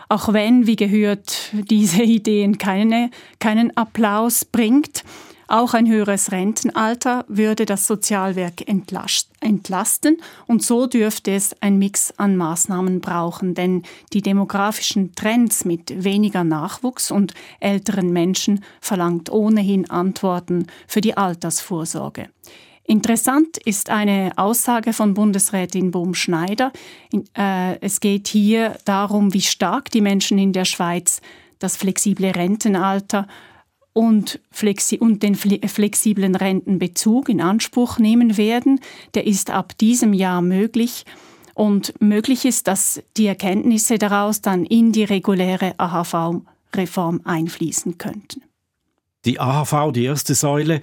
Auch 0.09 0.33
wenn, 0.33 0.65
wie 0.65 0.77
gehört, 0.77 1.51
diese 1.69 2.01
Ideen 2.01 2.57
keine, 2.57 3.11
keinen 3.37 3.77
Applaus 3.77 4.45
bringt. 4.45 5.03
Auch 5.47 5.73
ein 5.73 5.87
höheres 5.87 6.33
Rentenalter 6.33 7.23
würde 7.29 7.65
das 7.65 7.87
Sozialwerk 7.87 8.67
entlasten 8.67 10.17
und 10.45 10.61
so 10.61 10.87
dürfte 10.87 11.31
es 11.31 11.55
ein 11.61 11.77
Mix 11.77 12.13
an 12.17 12.35
Maßnahmen 12.35 12.99
brauchen, 12.99 13.55
denn 13.55 13.83
die 14.11 14.21
demografischen 14.21 15.15
Trends 15.15 15.63
mit 15.63 16.03
weniger 16.03 16.43
Nachwuchs 16.43 17.11
und 17.11 17.33
älteren 17.61 18.11
Menschen 18.11 18.63
verlangt 18.81 19.31
ohnehin 19.31 19.89
Antworten 19.89 20.67
für 20.85 20.99
die 20.99 21.15
Altersvorsorge. 21.15 22.27
Interessant 22.83 23.57
ist 23.57 23.89
eine 23.89 24.31
Aussage 24.37 24.93
von 24.93 25.13
Bundesrätin 25.13 25.91
Bohm-Schneider. 25.91 26.71
Äh, 27.37 27.79
es 27.81 27.99
geht 27.99 28.29
hier 28.29 28.77
darum, 28.85 29.33
wie 29.33 29.41
stark 29.41 29.91
die 29.91 29.99
Menschen 29.99 30.37
in 30.37 30.53
der 30.53 30.63
Schweiz 30.63 31.21
das 31.59 31.75
flexible 31.75 32.31
Rentenalter 32.31 33.27
und, 33.97 34.39
flexi 34.51 34.99
und 34.99 35.23
den 35.23 35.33
flexiblen 35.33 36.35
Rentenbezug 36.35 37.29
in 37.29 37.41
Anspruch 37.41 37.97
nehmen 37.97 38.37
werden. 38.37 38.79
Der 39.15 39.25
ist 39.25 39.49
ab 39.49 39.75
diesem 39.79 40.13
Jahr 40.13 40.43
möglich. 40.43 41.03
Und 41.55 41.99
möglich 41.99 42.45
ist, 42.45 42.67
dass 42.67 43.01
die 43.17 43.25
Erkenntnisse 43.25 43.97
daraus 43.97 44.41
dann 44.41 44.65
in 44.65 44.91
die 44.91 45.03
reguläre 45.03 45.73
AHV-Reform 45.79 47.21
einfließen 47.23 47.97
könnten. 47.97 48.43
Die 49.25 49.39
AHV, 49.39 49.91
die 49.93 50.05
erste 50.05 50.35
Säule. 50.35 50.81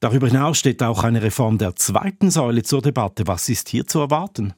Darüber 0.00 0.26
hinaus 0.26 0.58
steht 0.58 0.82
auch 0.82 1.04
eine 1.04 1.22
Reform 1.22 1.58
der 1.58 1.76
zweiten 1.76 2.32
Säule 2.32 2.64
zur 2.64 2.82
Debatte. 2.82 3.28
Was 3.28 3.48
ist 3.48 3.68
hier 3.68 3.86
zu 3.86 4.00
erwarten? 4.00 4.54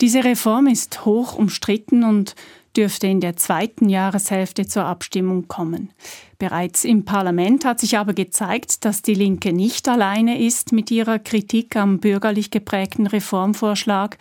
Diese 0.00 0.24
Reform 0.24 0.68
ist 0.68 1.04
hoch 1.04 1.34
umstritten 1.34 2.02
und 2.02 2.34
dürfte 2.76 3.06
in 3.06 3.20
der 3.20 3.36
zweiten 3.36 3.88
Jahreshälfte 3.88 4.66
zur 4.66 4.84
Abstimmung 4.84 5.48
kommen. 5.48 5.90
Bereits 6.38 6.84
im 6.84 7.04
Parlament 7.04 7.64
hat 7.64 7.80
sich 7.80 7.98
aber 7.98 8.14
gezeigt, 8.14 8.84
dass 8.84 9.02
die 9.02 9.14
Linke 9.14 9.52
nicht 9.52 9.88
alleine 9.88 10.40
ist 10.40 10.72
mit 10.72 10.90
ihrer 10.90 11.18
Kritik 11.18 11.76
am 11.76 11.98
bürgerlich 11.98 12.50
geprägten 12.50 13.06
Reformvorschlag, 13.06 14.18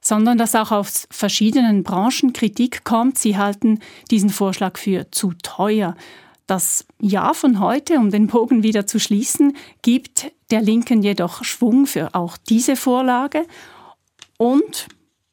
sondern 0.00 0.38
dass 0.38 0.54
auch 0.54 0.70
aus 0.70 1.08
verschiedenen 1.10 1.82
Branchen 1.82 2.32
Kritik 2.32 2.84
kommt. 2.84 3.18
Sie 3.18 3.36
halten 3.36 3.80
diesen 4.10 4.30
Vorschlag 4.30 4.78
für 4.78 5.10
zu 5.10 5.32
teuer. 5.42 5.96
Das 6.46 6.86
Jahr 7.00 7.34
von 7.34 7.58
heute, 7.58 7.98
um 7.98 8.10
den 8.10 8.28
Bogen 8.28 8.62
wieder 8.62 8.86
zu 8.86 9.00
schließen, 9.00 9.56
gibt 9.82 10.30
der 10.50 10.62
Linken 10.62 11.02
jedoch 11.02 11.42
Schwung 11.42 11.86
für 11.86 12.14
auch 12.14 12.36
diese 12.36 12.76
Vorlage 12.76 13.46
und 14.38 14.86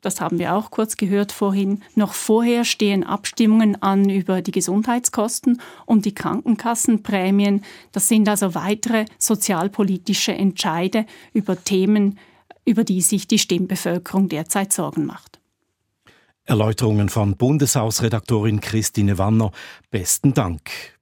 das 0.03 0.19
haben 0.21 0.37
wir 0.37 0.53
auch 0.53 0.69
kurz 0.69 0.97
gehört 0.97 1.31
vorhin, 1.31 1.81
noch 1.95 2.13
vorher 2.13 2.65
stehen 2.65 3.03
Abstimmungen 3.03 3.81
an 3.81 4.09
über 4.09 4.41
die 4.41 4.51
Gesundheitskosten 4.51 5.61
und 5.85 6.05
die 6.05 6.13
Krankenkassenprämien. 6.13 7.63
Das 7.93 8.09
sind 8.09 8.27
also 8.27 8.53
weitere 8.53 9.05
sozialpolitische 9.17 10.33
Entscheide 10.33 11.05
über 11.33 11.61
Themen, 11.63 12.19
über 12.65 12.83
die 12.83 13.01
sich 13.01 13.27
die 13.27 13.39
Stimmbevölkerung 13.39 14.27
derzeit 14.27 14.73
Sorgen 14.73 15.05
macht. 15.05 15.39
Erläuterungen 16.43 17.07
von 17.07 17.37
Bundeshausredaktorin 17.37 18.59
Christine 18.59 19.17
Wanner. 19.17 19.51
Besten 19.89 20.33
Dank. 20.33 20.92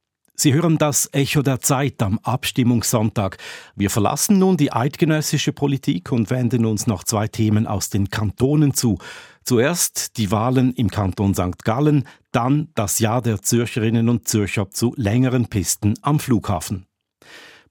Sie 0.41 0.55
hören 0.55 0.79
das 0.79 1.07
Echo 1.11 1.43
der 1.43 1.59
Zeit 1.59 2.01
am 2.01 2.17
Abstimmungssonntag. 2.23 3.37
Wir 3.75 3.91
verlassen 3.91 4.39
nun 4.39 4.57
die 4.57 4.73
eidgenössische 4.73 5.53
Politik 5.53 6.11
und 6.11 6.31
wenden 6.31 6.65
uns 6.65 6.87
noch 6.87 7.03
zwei 7.03 7.27
Themen 7.27 7.67
aus 7.67 7.91
den 7.91 8.09
Kantonen 8.09 8.73
zu. 8.73 8.97
Zuerst 9.43 10.17
die 10.17 10.31
Wahlen 10.31 10.73
im 10.73 10.89
Kanton 10.89 11.35
St. 11.35 11.63
Gallen, 11.63 12.07
dann 12.31 12.69
das 12.73 12.97
Jahr 12.97 13.21
der 13.21 13.43
Zürcherinnen 13.43 14.09
und 14.09 14.27
Zürcher 14.27 14.71
zu 14.71 14.95
längeren 14.97 15.45
Pisten 15.45 15.93
am 16.01 16.19
Flughafen. 16.19 16.87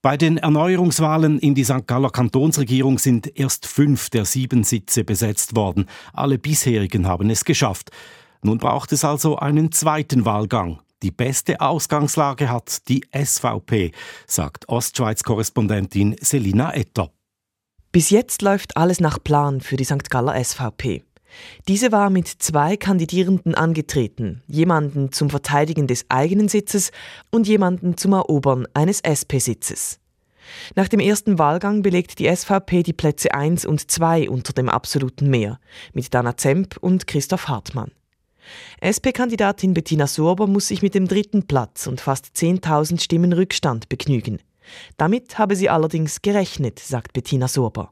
Bei 0.01 0.15
den 0.15 0.37
Erneuerungswahlen 0.37 1.39
in 1.39 1.55
die 1.55 1.65
St. 1.65 1.87
Galler 1.87 2.09
Kantonsregierung 2.09 2.99
sind 2.99 3.37
erst 3.37 3.67
fünf 3.67 4.09
der 4.09 4.23
sieben 4.23 4.63
Sitze 4.63 5.03
besetzt 5.03 5.57
worden. 5.57 5.87
Alle 6.13 6.37
bisherigen 6.37 7.05
haben 7.05 7.29
es 7.31 7.43
geschafft. 7.43 7.91
Nun 8.41 8.59
braucht 8.59 8.93
es 8.93 9.03
also 9.03 9.35
einen 9.35 9.73
zweiten 9.73 10.23
Wahlgang. 10.23 10.79
Die 11.03 11.11
beste 11.11 11.59
Ausgangslage 11.61 12.49
hat 12.49 12.87
die 12.87 13.03
SVP, 13.11 13.91
sagt 14.27 14.69
Ostschweiz-Korrespondentin 14.69 16.15
Selina 16.21 16.73
Etter. 16.75 17.11
Bis 17.91 18.11
jetzt 18.11 18.43
läuft 18.43 18.77
alles 18.77 18.99
nach 18.99 19.17
Plan 19.21 19.61
für 19.61 19.77
die 19.77 19.83
St. 19.83 20.09
Galler 20.11 20.41
SVP. 20.41 21.03
Diese 21.67 21.91
war 21.91 22.09
mit 22.09 22.27
zwei 22.27 22.77
Kandidierenden 22.77 23.55
angetreten, 23.55 24.43
jemanden 24.47 25.11
zum 25.11 25.29
Verteidigen 25.29 25.87
des 25.87 26.05
eigenen 26.09 26.49
Sitzes 26.49 26.91
und 27.31 27.47
jemanden 27.47 27.97
zum 27.97 28.13
Erobern 28.13 28.67
eines 28.73 29.01
SP-Sitzes. 29.01 29.99
Nach 30.75 30.87
dem 30.87 30.99
ersten 30.99 31.39
Wahlgang 31.39 31.81
belegt 31.81 32.19
die 32.19 32.33
SVP 32.33 32.83
die 32.83 32.93
Plätze 32.93 33.33
1 33.33 33.65
und 33.65 33.89
2 33.89 34.29
unter 34.29 34.53
dem 34.53 34.69
absoluten 34.69 35.29
Mehr 35.29 35.59
mit 35.93 36.13
Dana 36.13 36.37
Zemp 36.37 36.77
und 36.79 37.07
Christoph 37.07 37.47
Hartmann. 37.47 37.91
SP-Kandidatin 38.83 39.73
Bettina 39.73 40.07
Sorber 40.07 40.47
muss 40.47 40.67
sich 40.67 40.81
mit 40.81 40.95
dem 40.95 41.07
dritten 41.07 41.45
Platz 41.45 41.85
und 41.85 42.01
fast 42.01 42.27
10.000 42.35 42.99
Stimmen 42.99 43.31
Rückstand 43.31 43.89
begnügen. 43.89 44.39
Damit 44.97 45.37
habe 45.37 45.55
sie 45.55 45.69
allerdings 45.69 46.21
gerechnet, 46.21 46.79
sagt 46.79 47.13
Bettina 47.13 47.47
Sorber. 47.47 47.91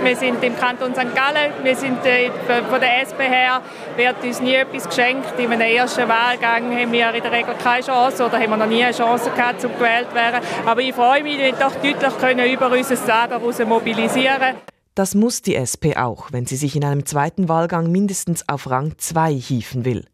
Wir 0.00 0.14
sind 0.14 0.42
im 0.44 0.56
Kanton 0.56 0.94
St. 0.94 1.14
Gallen, 1.16 1.52
wir 1.64 1.74
sind 1.74 2.04
äh, 2.06 2.30
von 2.70 2.80
der 2.80 3.02
SP 3.02 3.26
her, 3.26 3.60
wird 3.96 4.22
uns 4.22 4.40
nie 4.40 4.54
etwas 4.54 4.88
geschenkt. 4.88 5.36
In 5.36 5.50
einem 5.52 5.62
ersten 5.62 6.08
Wahlgang 6.08 6.70
haben 6.70 6.92
wir 6.92 7.12
in 7.12 7.22
der 7.22 7.32
Regel 7.32 7.54
keine 7.60 7.84
Chance 7.84 8.24
oder 8.24 8.38
haben 8.38 8.50
wir 8.50 8.56
noch 8.56 8.66
nie 8.66 8.84
eine 8.84 8.94
Chance 8.94 9.30
gehabt, 9.30 9.64
um 9.64 9.72
gewählt 9.74 10.08
zu 10.10 10.14
werden. 10.14 10.40
Aber 10.64 10.80
ich 10.80 10.94
freue 10.94 11.24
mich, 11.24 11.38
wenn 11.38 11.56
doch 11.58 11.74
deutlich 11.74 12.18
können 12.18 12.48
über 12.48 12.70
unser 12.70 13.04
Lager 13.04 13.40
mobilisieren 13.66 14.54
Das 15.00 15.14
muss 15.14 15.40
die 15.40 15.54
SP 15.56 15.96
auch, 15.96 16.30
wenn 16.30 16.44
sie 16.44 16.56
sich 16.56 16.76
in 16.76 16.84
einem 16.84 17.06
zweiten 17.06 17.48
Wahlgang 17.48 17.90
mindestens 17.90 18.46
auf 18.50 18.68
Rang 18.68 18.98
2 18.98 19.32
hieven 19.32 19.86
will. 19.86 20.04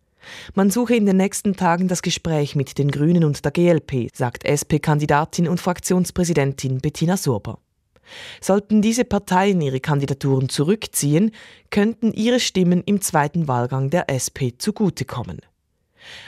Man 0.54 0.70
suche 0.70 0.94
in 0.94 1.06
den 1.06 1.16
nächsten 1.16 1.56
Tagen 1.56 1.88
das 1.88 2.02
Gespräch 2.02 2.54
mit 2.54 2.78
den 2.78 2.92
Grünen 2.92 3.24
und 3.24 3.44
der 3.44 3.50
GLP, 3.50 4.14
sagt 4.14 4.44
SP-Kandidatin 4.46 5.48
und 5.48 5.60
Fraktionspräsidentin 5.60 6.78
Bettina 6.78 7.16
Surber. 7.16 7.58
Sollten 8.40 8.80
diese 8.80 9.04
Parteien 9.04 9.60
ihre 9.60 9.80
Kandidaturen 9.80 10.48
zurückziehen, 10.48 11.32
könnten 11.70 12.12
ihre 12.12 12.38
Stimmen 12.38 12.84
im 12.86 13.00
zweiten 13.00 13.48
Wahlgang 13.48 13.90
der 13.90 14.08
SP 14.14 14.54
zugutekommen. 14.56 15.40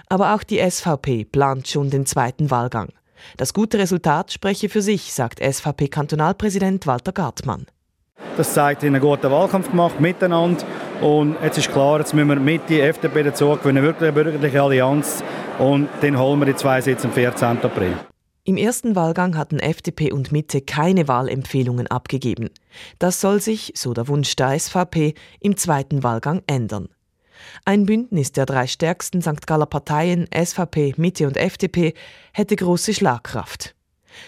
Aber 0.08 0.34
auch 0.34 0.42
die 0.42 0.58
SVP 0.68 1.26
plant 1.26 1.68
schon 1.68 1.90
den 1.90 2.06
zweiten 2.06 2.50
Wahlgang. 2.50 2.88
Das 3.36 3.54
gute 3.54 3.78
Resultat 3.78 4.32
spreche 4.32 4.68
für 4.68 4.82
sich, 4.82 5.12
sagt 5.12 5.38
SVP-Kantonalpräsident 5.38 6.88
Walter 6.88 7.12
Gartmann. 7.12 7.64
Das 8.38 8.54
zeigt, 8.54 8.82
sie 8.82 8.86
einen 8.86 9.00
guten 9.00 9.32
Wahlkampf 9.32 9.68
gemacht 9.68 9.98
miteinander. 9.98 10.64
Und 11.00 11.34
jetzt 11.42 11.58
ist 11.58 11.72
klar, 11.72 11.98
jetzt 11.98 12.14
müssen 12.14 12.28
wir 12.28 12.36
mit 12.36 12.68
die 12.68 12.80
FDP 12.80 13.24
dazu 13.24 13.56
gewinnen, 13.56 13.82
wirklich 13.82 14.10
eine 14.10 14.12
bürgerliche 14.12 14.62
Allianz. 14.62 15.24
Und 15.58 15.88
dann 16.02 16.16
holen 16.16 16.38
wir 16.38 16.46
die 16.46 16.54
zwei 16.54 16.80
Sitze 16.80 17.08
am 17.08 17.12
14. 17.12 17.58
April. 17.64 17.94
Im 18.44 18.56
ersten 18.56 18.94
Wahlgang 18.94 19.36
hatten 19.36 19.58
FDP 19.58 20.12
und 20.12 20.30
Mitte 20.30 20.60
keine 20.60 21.08
Wahlempfehlungen 21.08 21.88
abgegeben. 21.88 22.50
Das 23.00 23.20
soll 23.20 23.40
sich, 23.40 23.72
so 23.74 23.92
der 23.92 24.06
Wunsch 24.06 24.36
der 24.36 24.56
SVP, 24.56 25.14
im 25.40 25.56
zweiten 25.56 26.04
Wahlgang 26.04 26.44
ändern. 26.46 26.88
Ein 27.64 27.86
Bündnis 27.86 28.30
der 28.30 28.46
drei 28.46 28.68
stärksten 28.68 29.20
St. 29.20 29.48
Galler 29.48 29.66
Parteien 29.66 30.28
SVP, 30.32 30.94
Mitte 30.96 31.26
und 31.26 31.36
FDP 31.36 31.92
hätte 32.32 32.54
große 32.54 32.94
Schlagkraft. 32.94 33.74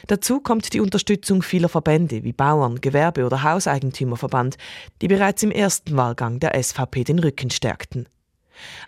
Dazu 0.06 0.40
kommt 0.40 0.72
die 0.72 0.80
Unterstützung 0.80 1.42
vieler 1.42 1.68
Verbände 1.68 2.24
wie 2.24 2.32
Bauern, 2.32 2.80
Gewerbe- 2.80 3.26
oder 3.26 3.42
Hauseigentümerverband, 3.42 4.56
die 5.00 5.08
bereits 5.08 5.42
im 5.42 5.50
ersten 5.50 5.96
Wahlgang 5.96 6.40
der 6.40 6.60
SVP 6.60 7.04
den 7.04 7.18
Rücken 7.18 7.50
stärkten. 7.50 8.08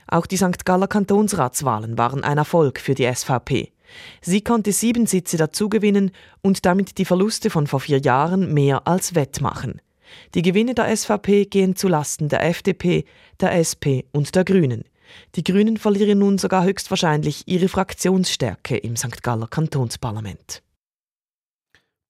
Auch 0.06 0.26
die 0.26 0.36
St. 0.36 0.64
Galler 0.64 0.88
Kantonsratswahlen 0.88 1.96
waren 1.96 2.24
ein 2.24 2.38
Erfolg 2.38 2.78
für 2.78 2.94
die 2.94 3.10
SVP. 3.12 3.72
Sie 4.20 4.42
konnte 4.42 4.72
sieben 4.72 5.06
Sitze 5.06 5.36
dazugewinnen 5.36 6.12
und 6.40 6.64
damit 6.64 6.98
die 6.98 7.04
Verluste 7.04 7.50
von 7.50 7.66
vor 7.66 7.80
vier 7.80 7.98
Jahren 7.98 8.52
mehr 8.52 8.86
als 8.86 9.14
wettmachen. 9.14 9.80
Die 10.34 10.42
Gewinne 10.42 10.74
der 10.74 10.94
SVP 10.94 11.46
gehen 11.46 11.76
zu 11.76 11.88
Lasten 11.88 12.28
der 12.28 12.44
FDP, 12.44 13.04
der 13.40 13.54
SP 13.56 14.04
und 14.12 14.34
der 14.34 14.44
Grünen. 14.44 14.84
Die 15.34 15.44
Grünen 15.44 15.76
verlieren 15.76 16.18
nun 16.18 16.38
sogar 16.38 16.64
höchstwahrscheinlich 16.64 17.44
ihre 17.46 17.68
Fraktionsstärke 17.68 18.76
im 18.76 18.96
St. 18.96 19.22
Galler 19.22 19.46
Kantonsparlament. 19.46 20.62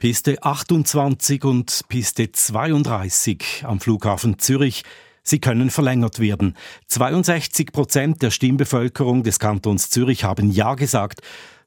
Piste 0.03 0.43
28 0.43 1.45
und 1.45 1.83
Piste 1.87 2.33
32 2.33 3.63
am 3.65 3.79
Flughafen 3.79 4.37
Zürich 4.41 4.83
Sie 5.23 5.39
können 5.39 5.71
verlängert 5.71 6.19
werden. 6.19 6.57
62 6.89 7.71
Prozent 7.71 8.21
der 8.21 8.33
Stimmbevölkerung 8.33 9.23
des 9.23 9.39
Kantons 9.39 9.91
Zürich 9.91 10.25
haben 10.25 10.51
Ja 10.51 10.75
gesagt 10.75 11.21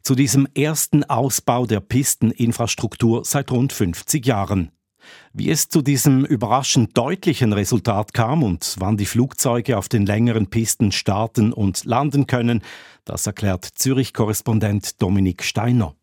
zu 0.04 0.16
diesem 0.16 0.50
ersten 0.54 1.06
Ausbau 1.06 1.66
der 1.66 1.80
Pisteninfrastruktur 1.80 3.24
seit 3.24 3.52
rund 3.52 3.72
50 3.72 4.26
Jahren. 4.26 4.72
Wie 5.32 5.50
es 5.50 5.70
zu 5.70 5.82
diesem 5.82 6.26
überraschend 6.26 6.98
deutlichen 6.98 7.54
Resultat 7.54 8.14
kam 8.14 8.44
und 8.44 8.76
wann 8.80 8.98
die 8.98 9.06
Flugzeuge 9.06 9.78
auf 9.78 9.88
den 9.88 10.06
längeren 10.06 10.48
Pisten 10.48 10.92
starten 10.92 11.54
und 11.54 11.86
landen 11.86 12.28
können, 12.28 12.64
das 13.06 13.28
erklärt 13.28 13.64
Zürich-Korrespondent 13.64 15.02
Dominik 15.02 15.42
Steiner. 15.42 15.96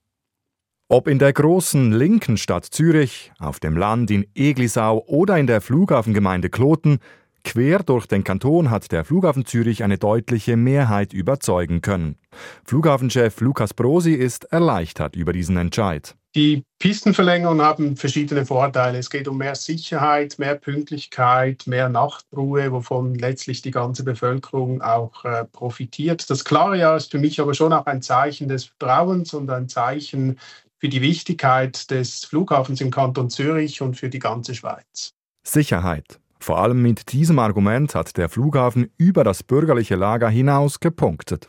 Ob 0.93 1.09
in 1.09 1.19
der 1.19 1.33
großen 1.33 1.91
linken 1.91 2.37
Stadt 2.37 2.67
Zürich, 2.67 3.33
auf 3.39 3.61
dem 3.61 3.79
Land 3.79 4.11
in 4.11 4.27
Eglisau 4.35 5.03
oder 5.07 5.39
in 5.39 5.47
der 5.47 5.63
Flughafengemeinde 5.63 6.51
Kloten, 6.51 6.99
Quer 7.45 7.83
durch 7.83 8.07
den 8.07 8.25
Kanton 8.25 8.71
hat 8.71 8.93
der 8.93 9.05
Flughafen 9.05 9.47
Zürich 9.47 9.83
eine 9.83 9.97
deutliche 9.97 10.57
Mehrheit 10.57 11.15
überzeugen 11.15 11.81
können. 11.81 12.17
Flughafenchef 12.65 13.41
Lukas 13.41 13.73
Brosi 13.75 14.13
ist 14.13 14.45
erleichtert 14.53 15.17
über 15.17 15.33
diesen 15.33 15.57
Entscheid. 15.57 16.15
Die 16.35 16.65
Pistenverlängerungen 16.79 17.63
haben 17.63 17.97
verschiedene 17.97 18.47
Vorteile. 18.47 18.97
Es 18.97 19.11
geht 19.11 19.29
um 19.29 19.37
mehr 19.37 19.55
Sicherheit, 19.55 20.39
mehr 20.39 20.55
Pünktlichkeit, 20.55 21.65
mehr 21.67 21.91
Nachtruhe, 21.91 22.73
wovon 22.73 23.15
letztlich 23.17 23.61
die 23.61 23.71
ganze 23.71 24.03
Bevölkerung 24.03 24.81
auch 24.81 25.27
äh, 25.27 25.45
profitiert. 25.45 26.31
Das 26.31 26.45
klare 26.45 26.79
Jahr 26.79 26.97
ist 26.97 27.11
für 27.11 27.19
mich 27.19 27.39
aber 27.39 27.53
schon 27.53 27.75
auch 27.75 27.85
ein 27.85 28.01
Zeichen 28.01 28.49
des 28.49 28.65
Vertrauens 28.65 29.35
und 29.35 29.51
ein 29.51 29.69
Zeichen 29.69 30.39
für 30.83 30.89
die 30.89 31.01
Wichtigkeit 31.01 31.93
des 31.93 32.25
Flughafens 32.25 32.81
im 32.81 32.91
Kanton 32.91 33.31
Zürich 33.31 33.81
und 33.83 33.97
für 33.97 34.09
die 34.09 34.19
ganze 34.19 34.53
Schweiz. 34.53 35.15
Sicherheit. 35.45 36.19
Vor 36.41 36.59
allem 36.59 36.83
mit 36.83 37.13
diesem 37.13 37.39
Argument 37.39 37.95
hat 37.95 38.17
der 38.17 38.29
Flughafen 38.29 38.91
über 38.97 39.23
das 39.23 39.45
bürgerliche 39.45 39.95
Lager 39.95 40.29
hinaus 40.29 40.81
gepunktet. 40.81 41.49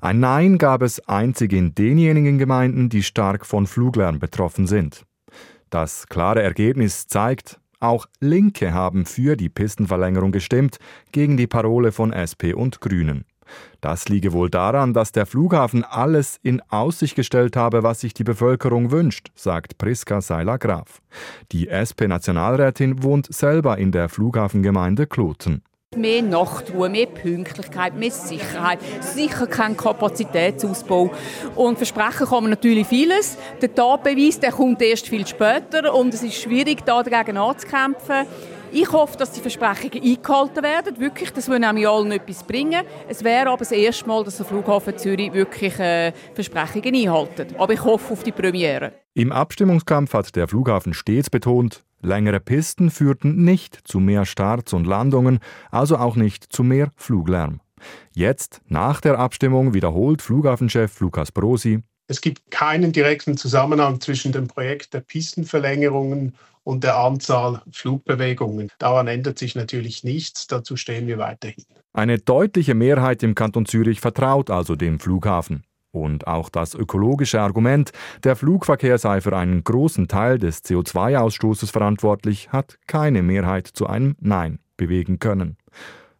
Ein 0.00 0.20
Nein 0.20 0.56
gab 0.56 0.80
es 0.80 1.06
einzig 1.06 1.52
in 1.52 1.74
denjenigen 1.74 2.38
Gemeinden, 2.38 2.88
die 2.88 3.02
stark 3.02 3.44
von 3.44 3.66
Fluglärm 3.66 4.18
betroffen 4.18 4.66
sind. 4.66 5.04
Das 5.68 6.06
klare 6.06 6.42
Ergebnis 6.42 7.06
zeigt, 7.06 7.60
auch 7.78 8.06
Linke 8.20 8.72
haben 8.72 9.04
für 9.04 9.36
die 9.36 9.50
Pistenverlängerung 9.50 10.32
gestimmt, 10.32 10.78
gegen 11.10 11.36
die 11.36 11.46
Parole 11.46 11.92
von 11.92 12.10
SP 12.14 12.54
und 12.54 12.80
Grünen. 12.80 13.26
Das 13.80 14.08
liege 14.08 14.32
wohl 14.32 14.50
daran, 14.50 14.94
dass 14.94 15.12
der 15.12 15.26
Flughafen 15.26 15.84
alles 15.84 16.38
in 16.42 16.62
Aussicht 16.68 17.16
gestellt 17.16 17.56
habe, 17.56 17.82
was 17.82 18.00
sich 18.00 18.14
die 18.14 18.24
Bevölkerung 18.24 18.90
wünscht, 18.90 19.28
sagt 19.34 19.78
Priska 19.78 20.20
Seiler-Graf. 20.20 21.00
Die 21.52 21.68
SP-Nationalrätin 21.68 23.02
wohnt 23.02 23.32
selber 23.32 23.78
in 23.78 23.92
der 23.92 24.08
Flughafengemeinde 24.08 25.06
Kloten. 25.06 25.62
Mehr 25.94 26.22
Nachtruhe, 26.22 26.88
mehr 26.88 27.06
Pünktlichkeit, 27.06 27.98
mehr 27.98 28.10
Sicherheit, 28.10 28.78
sicher 29.00 29.46
kein 29.46 29.76
Kapazitätsausbau. 29.76 31.10
Und 31.54 31.76
versprechen 31.76 32.26
kann 32.26 32.44
man 32.44 32.50
natürlich 32.50 32.86
vieles. 32.86 33.36
Der 33.60 33.74
Tatbeweis 33.74 34.40
der 34.40 34.52
kommt 34.52 34.80
erst 34.80 35.08
viel 35.08 35.26
später 35.26 35.94
und 35.94 36.14
es 36.14 36.22
ist 36.22 36.40
schwierig, 36.40 36.86
dagegen 36.86 37.36
anzukämpfen. 37.36 38.26
Ich 38.74 38.90
hoffe, 38.90 39.18
dass 39.18 39.32
die 39.32 39.40
Versprechungen 39.40 40.02
eingehalten 40.02 40.62
werden. 40.62 40.98
Wirklich, 40.98 41.30
das 41.30 41.46
würde 41.48 41.60
nämlich 41.60 41.86
allen 41.86 42.10
etwas 42.10 42.42
bringen. 42.42 42.86
Es 43.06 43.22
wäre 43.22 43.48
aber 43.50 43.58
das 43.58 43.72
erste 43.72 44.08
Mal, 44.08 44.24
dass 44.24 44.38
der 44.38 44.46
Flughafen 44.46 44.96
Zürich 44.96 45.30
wirklich 45.34 45.78
äh, 45.78 46.12
Versprechungen 46.34 46.94
einhält. 46.94 47.54
Aber 47.58 47.74
ich 47.74 47.84
hoffe 47.84 48.14
auf 48.14 48.22
die 48.22 48.32
Premiere. 48.32 48.94
Im 49.12 49.30
Abstimmungskampf 49.30 50.14
hat 50.14 50.34
der 50.36 50.48
Flughafen 50.48 50.94
stets 50.94 51.28
betont, 51.28 51.84
längere 52.00 52.40
Pisten 52.40 52.90
führten 52.90 53.44
nicht 53.44 53.78
zu 53.84 54.00
mehr 54.00 54.24
Starts 54.24 54.72
und 54.72 54.86
Landungen, 54.86 55.40
also 55.70 55.98
auch 55.98 56.16
nicht 56.16 56.50
zu 56.50 56.64
mehr 56.64 56.92
Fluglärm. 56.96 57.60
Jetzt, 58.14 58.62
nach 58.68 59.02
der 59.02 59.18
Abstimmung, 59.18 59.74
wiederholt 59.74 60.22
Flughafenchef 60.22 60.98
Lukas 61.00 61.30
Brosi, 61.30 61.82
es 62.08 62.20
gibt 62.20 62.50
keinen 62.50 62.92
direkten 62.92 63.36
Zusammenhang 63.36 64.00
zwischen 64.00 64.32
dem 64.32 64.46
Projekt 64.46 64.92
der 64.92 65.00
Pistenverlängerungen 65.00 66.34
und 66.64 66.84
der 66.84 66.96
Anzahl 66.98 67.62
Flugbewegungen. 67.70 68.70
Daran 68.78 69.08
ändert 69.08 69.38
sich 69.38 69.54
natürlich 69.54 70.04
nichts, 70.04 70.46
dazu 70.46 70.76
stehen 70.76 71.06
wir 71.06 71.18
weiterhin. 71.18 71.64
Eine 71.92 72.18
deutliche 72.18 72.74
Mehrheit 72.74 73.22
im 73.22 73.34
Kanton 73.34 73.66
Zürich 73.66 74.00
vertraut 74.00 74.50
also 74.50 74.76
dem 74.76 74.98
Flughafen. 74.98 75.64
Und 75.90 76.26
auch 76.26 76.48
das 76.48 76.74
ökologische 76.74 77.40
Argument, 77.40 77.92
der 78.24 78.34
Flugverkehr 78.34 78.96
sei 78.96 79.20
für 79.20 79.36
einen 79.36 79.62
großen 79.62 80.08
Teil 80.08 80.38
des 80.38 80.64
CO2-Ausstoßes 80.64 81.70
verantwortlich, 81.70 82.50
hat 82.50 82.78
keine 82.86 83.22
Mehrheit 83.22 83.66
zu 83.66 83.86
einem 83.86 84.16
Nein 84.18 84.58
bewegen 84.78 85.18
können. 85.18 85.58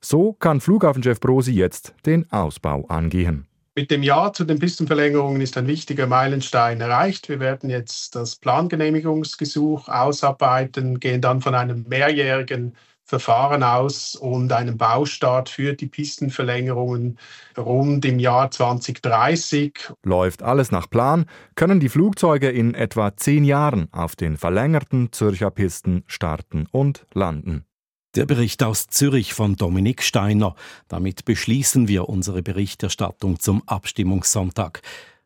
So 0.03 0.35
kann 0.35 0.61
Flughafenchef 0.61 1.21
Brosi 1.21 1.53
jetzt 1.53 1.95
den 2.05 2.31
Ausbau 2.31 2.85
angehen. 2.89 3.47
Mit 3.75 3.91
dem 3.91 4.03
Ja 4.03 4.35
zu 4.35 4.45
den 4.45 4.59
Pistenverlängerungen 4.59 5.41
ist 5.41 5.57
ein 5.57 5.67
wichtiger 5.67 6.07
Meilenstein 6.07 6.83
erreicht. 6.83 7.31
Wir 7.31 7.41
werden 7.41 7.71
jetzt 7.71 8.15
das 8.15 8.37
Plangenehmigungsgesuch 8.37 9.89
ausarbeiten, 9.89 11.01
gehen 11.01 11.23
dann 11.23 11.41
von 11.41 11.55
einem 11.55 11.87
mehrjährigen 11.89 12.77
Verfahren 13.03 13.63
aus 13.63 14.15
und 14.15 14.53
einem 14.53 14.77
Baustart 14.77 15.49
für 15.49 15.73
die 15.73 15.87
Pistenverlängerungen 15.87 17.19
rund 17.57 18.05
im 18.05 18.19
Jahr 18.19 18.51
2030. 18.51 19.91
Läuft 20.03 20.43
alles 20.43 20.71
nach 20.71 20.91
Plan, 20.91 21.25
können 21.55 21.81
die 21.81 21.89
Flugzeuge 21.89 22.51
in 22.51 22.75
etwa 22.75 23.17
zehn 23.17 23.45
Jahren 23.45 23.89
auf 23.91 24.17
den 24.17 24.37
verlängerten 24.37 25.13
Zürcher 25.13 25.51
Pisten 25.51 26.05
starten 26.07 26.67
und 26.71 27.07
landen. 27.15 27.65
Der 28.15 28.27
Bericht 28.27 28.63
aus 28.63 28.89
Zürich 28.89 29.33
von 29.33 29.57
Dominik 29.57 30.03
Steiner. 30.03 30.55
Damit 30.89 31.25
beschließen 31.25 31.89
wir 31.89 32.11
unsere 32.11 32.43
Berichterstattung 32.43 33.41
zum 33.41 33.67
Abstimmungssonntag. 33.67 34.83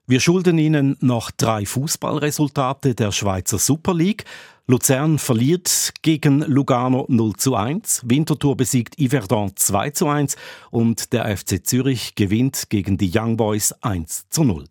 Wir 0.07 0.21
schulden 0.21 0.57
Ihnen 0.57 0.97
noch 1.01 1.33
drei 1.33 1.67
Fußballresultate 1.67 2.95
der 2.95 3.11
Schweizer 3.11 3.59
Super 3.59 3.93
League. 3.93 4.25
Luzern 4.69 5.19
verliert 5.19 5.95
gegen 6.03 6.43
Lugano 6.43 7.07
0 7.09 7.35
zu 7.35 7.57
1, 7.57 8.03
Winterthur 8.07 8.57
besiegt 8.57 8.95
Yverdon 9.01 9.57
2 9.57 9.91
zu 9.91 10.07
1 10.07 10.37
und 10.71 11.13
der 11.13 11.37
FC 11.37 11.67
Zürich 11.67 12.15
gewinnt 12.15 12.71
gegen 12.71 12.99
die 12.99 13.11
Young 13.13 13.37
Boys 13.37 13.73
1 13.83 14.29
zu 14.31 14.45
0. 14.45 14.65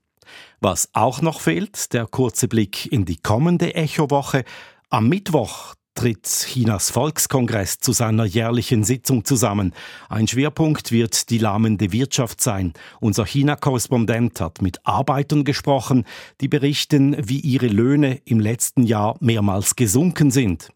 Was 0.61 0.88
auch 0.93 1.22
noch 1.22 1.41
fehlt, 1.41 1.91
der 1.91 2.07
kurze 2.07 2.47
Blick 2.47 2.89
in 2.89 3.03
die 3.03 3.18
kommende 3.18 3.76
Echo-Woche. 3.76 4.45
Am 4.89 5.09
Mittwoch 5.09 5.76
tritt 5.96 6.28
Chinas 6.28 6.91
Volkskongress 6.91 7.80
zu 7.80 7.93
seiner 7.93 8.26
jährlichen 8.26 8.84
Sitzung 8.84 9.26
zusammen. 9.26 9.74
Ein 10.10 10.28
Schwerpunkt 10.28 10.91
wird 10.91 11.30
die 11.30 11.38
lahmende 11.38 11.91
Wirtschaft 11.91 12.41
sein. 12.41 12.74
Unser 13.00 13.26
China-Korrespondent 13.26 14.41
hat 14.41 14.62
mit 14.62 14.86
Arbeitern 14.86 15.46
gesprochen, 15.46 16.04
die 16.41 16.50
berichten, 16.50 17.16
wie 17.18 17.39
ihre 17.39 17.68
Löhne 17.68 18.22
im 18.26 18.39
letzten 18.39 18.84
Jahr 18.84 19.16
mehrmals 19.22 19.76
gesunken 19.76 20.32
sind. 20.32 20.70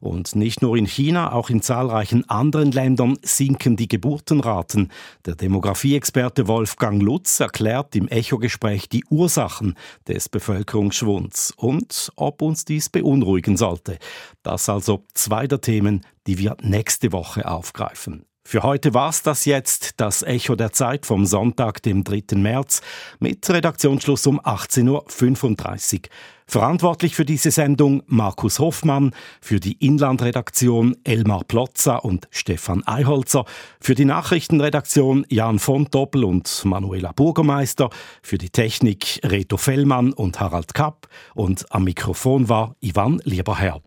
Und 0.00 0.36
nicht 0.36 0.62
nur 0.62 0.76
in 0.76 0.86
China, 0.86 1.32
auch 1.32 1.50
in 1.50 1.62
zahlreichen 1.62 2.28
anderen 2.28 2.72
Ländern 2.72 3.18
sinken 3.22 3.76
die 3.76 3.88
Geburtenraten. 3.88 4.92
Der 5.26 5.34
Demografieexperte 5.34 6.46
Wolfgang 6.48 7.02
Lutz 7.02 7.40
erklärt 7.40 7.96
im 7.96 8.08
Echo-Gespräch 8.08 8.88
die 8.88 9.04
Ursachen 9.10 9.74
des 10.06 10.28
Bevölkerungsschwunds 10.28 11.52
und 11.56 12.12
ob 12.16 12.42
uns 12.42 12.64
dies 12.64 12.88
beunruhigen 12.88 13.56
sollte. 13.56 13.98
Das 14.42 14.68
also 14.68 15.04
zwei 15.14 15.46
der 15.46 15.60
Themen, 15.60 16.04
die 16.26 16.38
wir 16.38 16.56
nächste 16.62 17.12
Woche 17.12 17.50
aufgreifen. 17.50 18.27
Für 18.50 18.62
heute 18.62 18.94
war's 18.94 19.20
das 19.20 19.44
jetzt, 19.44 20.00
das 20.00 20.22
Echo 20.22 20.56
der 20.56 20.72
Zeit 20.72 21.04
vom 21.04 21.26
Sonntag, 21.26 21.82
dem 21.82 22.02
3. 22.02 22.34
März, 22.36 22.80
mit 23.18 23.46
Redaktionsschluss 23.46 24.26
um 24.26 24.40
18.35 24.40 25.94
Uhr. 25.94 26.00
Verantwortlich 26.46 27.14
für 27.14 27.26
diese 27.26 27.50
Sendung 27.50 28.02
Markus 28.06 28.58
Hoffmann, 28.58 29.10
für 29.42 29.60
die 29.60 29.74
Inlandredaktion 29.86 30.96
Elmar 31.04 31.44
Plotza 31.44 31.96
und 31.96 32.26
Stefan 32.30 32.82
Eiholzer, 32.86 33.44
für 33.82 33.94
die 33.94 34.06
Nachrichtenredaktion 34.06 35.26
Jan 35.28 35.58
von 35.58 35.84
Doppel 35.90 36.24
und 36.24 36.64
Manuela 36.64 37.12
Burgermeister, 37.12 37.90
für 38.22 38.38
die 38.38 38.48
Technik 38.48 39.20
Reto 39.24 39.58
Fellmann 39.58 40.14
und 40.14 40.40
Harald 40.40 40.72
Kapp 40.72 41.06
und 41.34 41.66
am 41.70 41.84
Mikrofon 41.84 42.48
war 42.48 42.76
Ivan 42.80 43.20
Lieberherr. 43.24 43.82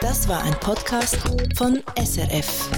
Das 0.00 0.28
war 0.28 0.42
ein 0.42 0.58
Podcast 0.58 1.18
von 1.56 1.78
SRF. 1.96 2.68